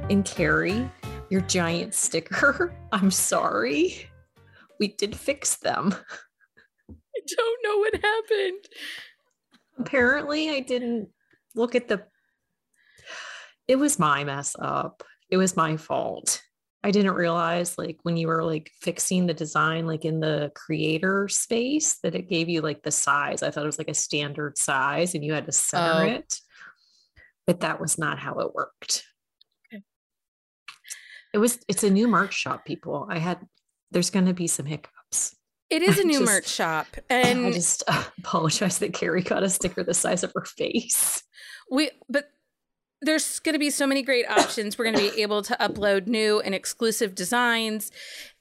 [0.09, 0.89] And Carrie,
[1.31, 4.09] your giant sticker, I'm sorry.
[4.79, 5.93] We did fix them.
[6.89, 8.65] I don't know what happened.
[9.81, 11.09] Apparently, I didn't
[11.57, 12.05] look at the.
[13.67, 15.03] It was my mess up.
[15.29, 16.41] It was my fault.
[16.83, 21.29] I didn't realize, like, when you were like fixing the design, like in the creator
[21.29, 23.43] space, that it gave you like the size.
[23.43, 26.07] I thought it was like a standard size and you had to center Oh.
[26.07, 26.37] it.
[27.47, 29.05] But that was not how it worked.
[29.73, 29.83] Okay.
[31.35, 33.07] It was, it's a new merch shop, people.
[33.11, 33.41] I had,
[33.91, 35.37] there's going to be some hiccups.
[35.69, 39.43] It is a new just- merch shop, And I just uh, apologize that Carrie got
[39.43, 41.23] a sticker the size of her face.
[41.71, 42.25] we but
[43.03, 44.77] there's going to be so many great options.
[44.77, 47.91] We're going to be able to upload new and exclusive designs.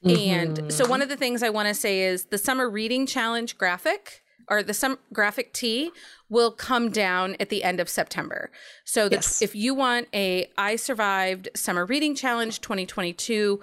[0.04, 0.70] And mm-hmm.
[0.70, 4.22] so, one of the things I want to say is the Summer Reading Challenge graphic
[4.50, 5.92] or the some graphic tee
[6.28, 8.50] will come down at the end of September.
[8.84, 9.40] So the, yes.
[9.40, 13.60] if you want a I survived summer reading challenge 2022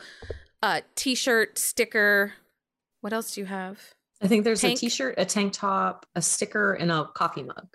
[0.64, 2.34] uh t-shirt, sticker,
[3.02, 3.94] what else do you have?
[4.22, 4.78] I think there's tank.
[4.78, 7.68] a t-shirt, a tank top, a sticker and a coffee mug.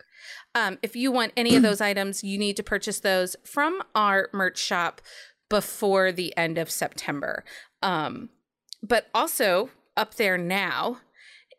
[0.55, 4.29] Um, if you want any of those items, you need to purchase those from our
[4.33, 5.01] merch shop
[5.49, 7.45] before the end of September.
[7.83, 8.31] Um,
[8.83, 10.99] but also up there now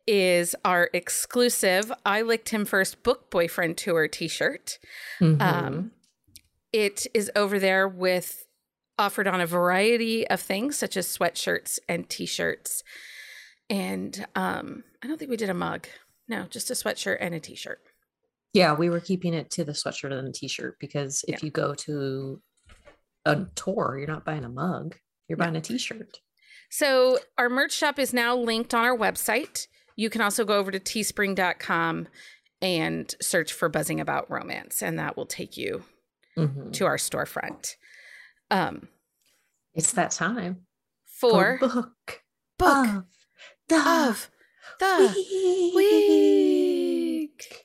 [0.05, 4.80] is our exclusive I Licked Him First Book Boyfriend Tour t shirt.
[5.22, 5.41] Mm-hmm.
[5.41, 5.91] Um,
[6.72, 8.45] it is over there with
[8.97, 12.84] offered on a variety of things, such as sweatshirts and t shirts.
[13.70, 15.88] And um, I don't think we did a mug.
[16.28, 17.82] No, just a sweatshirt and a t shirt.
[18.54, 21.45] Yeah, we were keeping it to the sweatshirt and the t shirt because if yeah.
[21.45, 22.41] you go to
[23.26, 24.95] a tour, you're not buying a mug,
[25.28, 26.20] you're buying a t shirt.
[26.70, 29.68] So our merch shop is now linked on our website.
[29.95, 32.08] You can also go over to teespring.com
[32.62, 35.84] and search for Buzzing About Romance, and that will take you
[36.38, 36.72] mm-hmm.
[36.72, 37.76] to our storefront.
[38.49, 38.88] Um,
[39.74, 40.66] it's that time
[41.06, 42.22] for book,
[42.58, 43.06] book of
[43.68, 44.30] the, of
[44.80, 45.14] the
[45.76, 45.76] week.
[45.76, 47.62] week.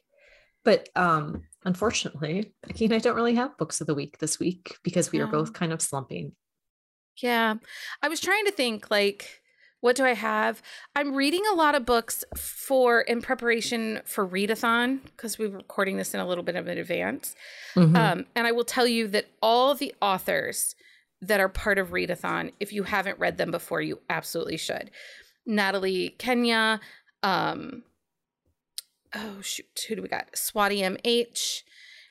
[0.68, 4.76] But um, unfortunately, Becky and I don't really have books of the week this week
[4.84, 5.24] because we yeah.
[5.24, 6.32] are both kind of slumping.
[7.22, 7.54] Yeah.
[8.02, 9.40] I was trying to think like
[9.80, 10.60] what do I have?
[10.94, 16.12] I'm reading a lot of books for in preparation for readathon because we're recording this
[16.12, 17.34] in a little bit of an advance.
[17.74, 17.96] Mm-hmm.
[17.96, 20.74] Um, and I will tell you that all the authors
[21.22, 24.90] that are part of readathon, if you haven't read them before, you absolutely should.
[25.46, 26.80] Natalie Caña,
[27.22, 27.84] um,
[29.14, 30.32] oh shoot, who do we got?
[30.32, 31.62] Swati MH.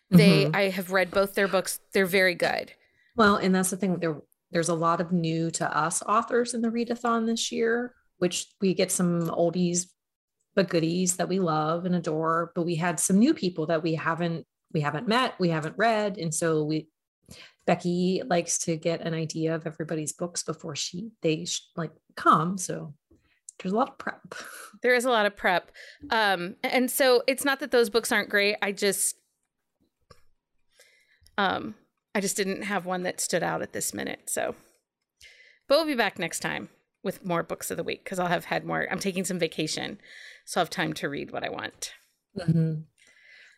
[0.09, 0.55] They, mm-hmm.
[0.55, 1.79] I have read both their books.
[1.91, 2.71] They're very good.
[3.15, 3.99] Well, and that's the thing.
[3.99, 4.21] They're
[4.51, 8.73] there's a lot of new to us authors in the readathon this year, which we
[8.73, 9.87] get some oldies
[10.55, 12.51] but goodies that we love and adore.
[12.55, 16.17] But we had some new people that we haven't we haven't met, we haven't read,
[16.17, 16.87] and so we
[17.65, 21.45] Becky likes to get an idea of everybody's books before she they
[21.75, 22.57] like come.
[22.57, 22.93] So
[23.59, 24.35] there's a lot of prep.
[24.83, 25.71] There is a lot of prep.
[26.11, 28.57] Um, and so it's not that those books aren't great.
[28.61, 29.15] I just
[31.35, 31.73] um
[32.13, 34.29] I just didn't have one that stood out at this minute.
[34.29, 34.55] So,
[35.67, 36.69] but we'll be back next time
[37.03, 38.87] with more books of the week because I'll have had more.
[38.91, 39.99] I'm taking some vacation,
[40.45, 41.93] so I'll have time to read what I want.
[42.37, 42.81] Mm-hmm.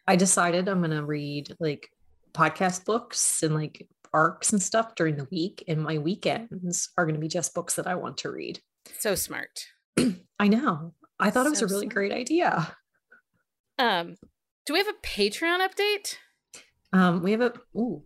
[0.07, 1.89] I decided I'm going to read like
[2.33, 7.15] podcast books and like arcs and stuff during the week, and my weekends are going
[7.15, 8.59] to be just books that I want to read.
[8.99, 9.67] So smart.
[10.39, 10.93] I know.
[11.19, 11.93] I thought so it was a really smart.
[11.93, 12.75] great idea.
[13.77, 14.15] Um,
[14.65, 16.15] do we have a Patreon update?
[16.93, 18.03] Um, we have a ooh,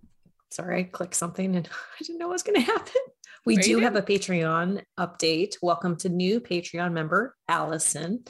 [0.51, 1.67] sorry, I clicked something and
[1.99, 3.01] I didn't know what was going to happen.
[3.45, 5.55] We do have a Patreon update.
[5.61, 8.23] Welcome to new Patreon member, Allison.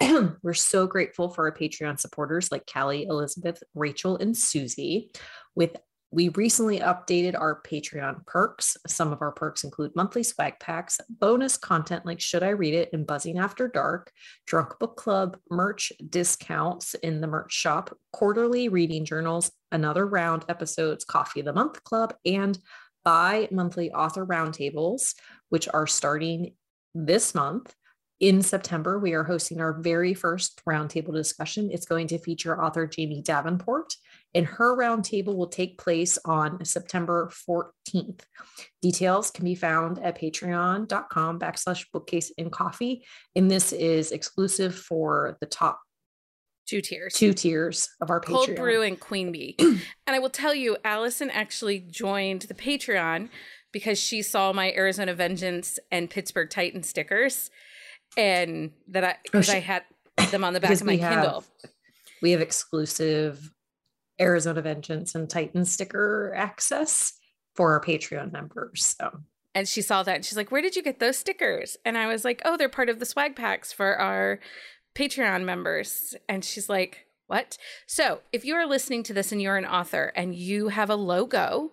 [0.42, 5.12] We're so grateful for our Patreon supporters like Callie, Elizabeth, Rachel, and Susie.
[5.54, 5.76] With
[6.10, 8.76] we recently updated our Patreon perks.
[8.86, 12.90] Some of our perks include monthly swag packs, bonus content like Should I Read It
[12.92, 14.10] and Buzzing After Dark,
[14.46, 21.04] Drunk Book Club, merch discounts in the merch shop, quarterly reading journals, another round episodes,
[21.04, 22.58] Coffee of the Month Club, and
[23.04, 25.14] bi monthly author roundtables,
[25.50, 26.54] which are starting
[26.94, 27.74] this month.
[28.20, 31.70] In September, we are hosting our very first roundtable discussion.
[31.70, 33.94] It's going to feature author Jamie Davenport
[34.34, 38.20] and her roundtable will take place on September 14th.
[38.82, 43.06] Details can be found at patreon.com backslash bookcase and coffee.
[43.36, 45.80] And this is exclusive for the top
[46.66, 48.56] two tiers two tiers of our cold patreon.
[48.56, 53.30] brew and queen bee and i will tell you allison actually joined the patreon
[53.72, 57.50] because she saw my arizona vengeance and pittsburgh titan stickers
[58.18, 59.84] and that i because oh, i had
[60.30, 61.44] them on the back of my kindle
[62.20, 63.52] we have exclusive
[64.20, 67.14] Arizona Vengeance and Titan sticker access
[67.54, 68.96] for our Patreon members.
[68.98, 69.20] So
[69.54, 71.76] and she saw that and she's like, Where did you get those stickers?
[71.84, 74.40] And I was like, Oh, they're part of the swag packs for our
[74.94, 76.14] Patreon members.
[76.28, 77.58] And she's like, What?
[77.86, 80.96] So if you are listening to this and you're an author and you have a
[80.96, 81.72] logo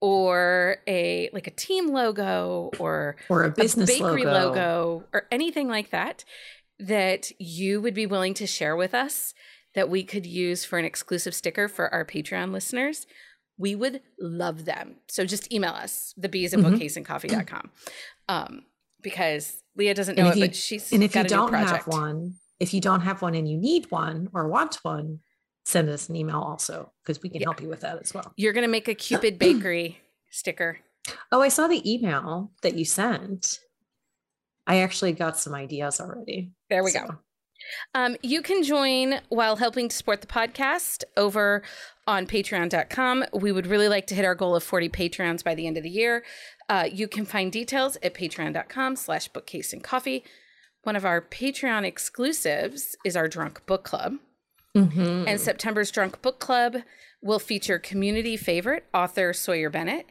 [0.00, 4.48] or a like a team logo or or a business a bakery logo.
[4.48, 6.24] logo or anything like that
[6.78, 9.34] that you would be willing to share with us
[9.74, 13.06] that we could use for an exclusive sticker for our Patreon listeners,
[13.58, 14.96] we would love them.
[15.08, 16.74] So just email us, the bees at mm-hmm.
[16.74, 17.70] bookcaseandcoffee.com.
[18.28, 18.62] Um,
[19.02, 22.74] because Leah doesn't know it, you, but she's and if you don't have one, if
[22.74, 25.20] you don't have one and you need one or want one,
[25.64, 27.46] send us an email also because we can Yeah.
[27.46, 28.32] help you with that as well.
[28.36, 30.00] You're going to make a Cupid Bakery
[30.30, 30.78] sticker.
[31.32, 33.60] Oh, I saw the email that you sent.
[34.66, 36.52] I actually got some ideas already.
[36.68, 37.18] There we go.
[37.94, 41.62] Um, you can join while helping to support the podcast over
[42.06, 43.24] on patreon.com.
[43.34, 45.82] We would really like to hit our goal of 40 Patreons by the end of
[45.82, 46.24] the year.
[46.68, 50.24] Uh, you can find details at patreon.com slash bookcase and coffee.
[50.84, 54.14] One of our Patreon exclusives is our drunk book club.
[54.76, 55.24] Mhm.
[55.26, 56.76] And September's Drunk Book Club
[57.22, 60.06] will feature community favorite author Sawyer Bennett.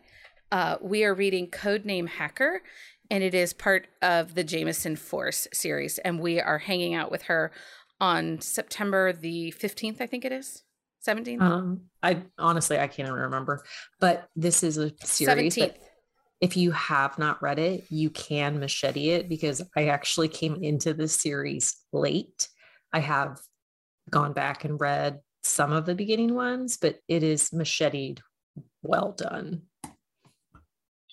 [0.52, 2.62] Uh, we are reading Codename Hacker,
[3.10, 5.98] and it is part of the Jameson Force series.
[6.00, 7.52] And we are hanging out with her
[8.00, 10.64] on September the 15th, I think it is.
[11.08, 11.42] 17th?
[11.42, 13.64] um, I honestly I can't even remember,
[14.00, 15.76] but this is a series 17th.
[16.42, 20.94] if you have not read it, you can machete it because I actually came into
[20.94, 22.50] this series late.
[22.92, 23.40] I have
[24.10, 28.22] gone back and read some of the beginning ones, but it is macheted
[28.82, 29.64] well done.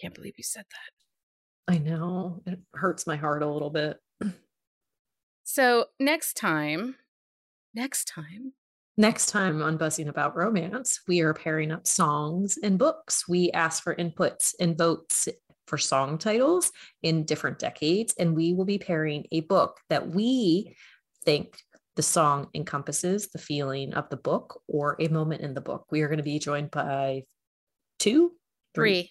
[0.01, 1.74] Can't believe you said that.
[1.74, 3.99] I know it hurts my heart a little bit.
[5.44, 6.97] So next time,
[7.74, 8.53] next time,
[8.99, 13.28] Next time on Buzzing About Romance, we are pairing up songs and books.
[13.28, 15.28] We ask for inputs and votes
[15.66, 16.72] for song titles
[17.03, 20.74] in different decades, and we will be pairing a book that we
[21.26, 21.59] think
[21.97, 25.86] the song encompasses the feeling of the book or a moment in the book.
[25.90, 27.24] We are going to be joined by
[27.99, 28.32] two,
[28.74, 29.11] three.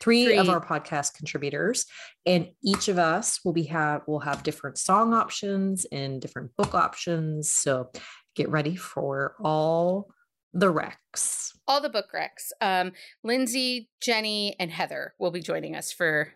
[0.00, 1.86] three of our podcast contributors
[2.26, 6.74] and each of us will be have will have different song options and different book
[6.74, 7.90] options so
[8.34, 10.08] get ready for all
[10.52, 12.50] the recs All the book recs.
[12.60, 16.32] Um, Lindsay, Jenny, and Heather will be joining us for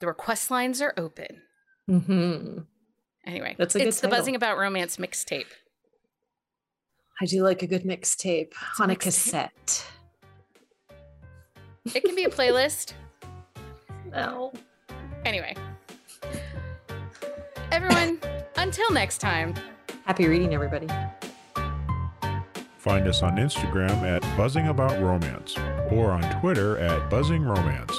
[0.00, 1.42] the request lines are open.
[1.86, 2.58] hmm
[3.26, 4.08] Anyway, That's a good it's the.
[4.08, 5.46] Buzzing About Romance mixtape.
[7.20, 9.00] i do like a good mixtape a on a mixtape.
[9.00, 9.86] cassette
[11.94, 12.92] It can be a playlist.
[14.12, 14.52] well
[15.24, 15.56] Anyway,
[17.72, 18.20] everyone,
[18.56, 19.54] until next time.
[20.04, 20.86] happy reading everybody
[22.84, 25.56] Find us on Instagram at Buzzing About Romance
[25.90, 27.98] or on Twitter at Buzzing Romance.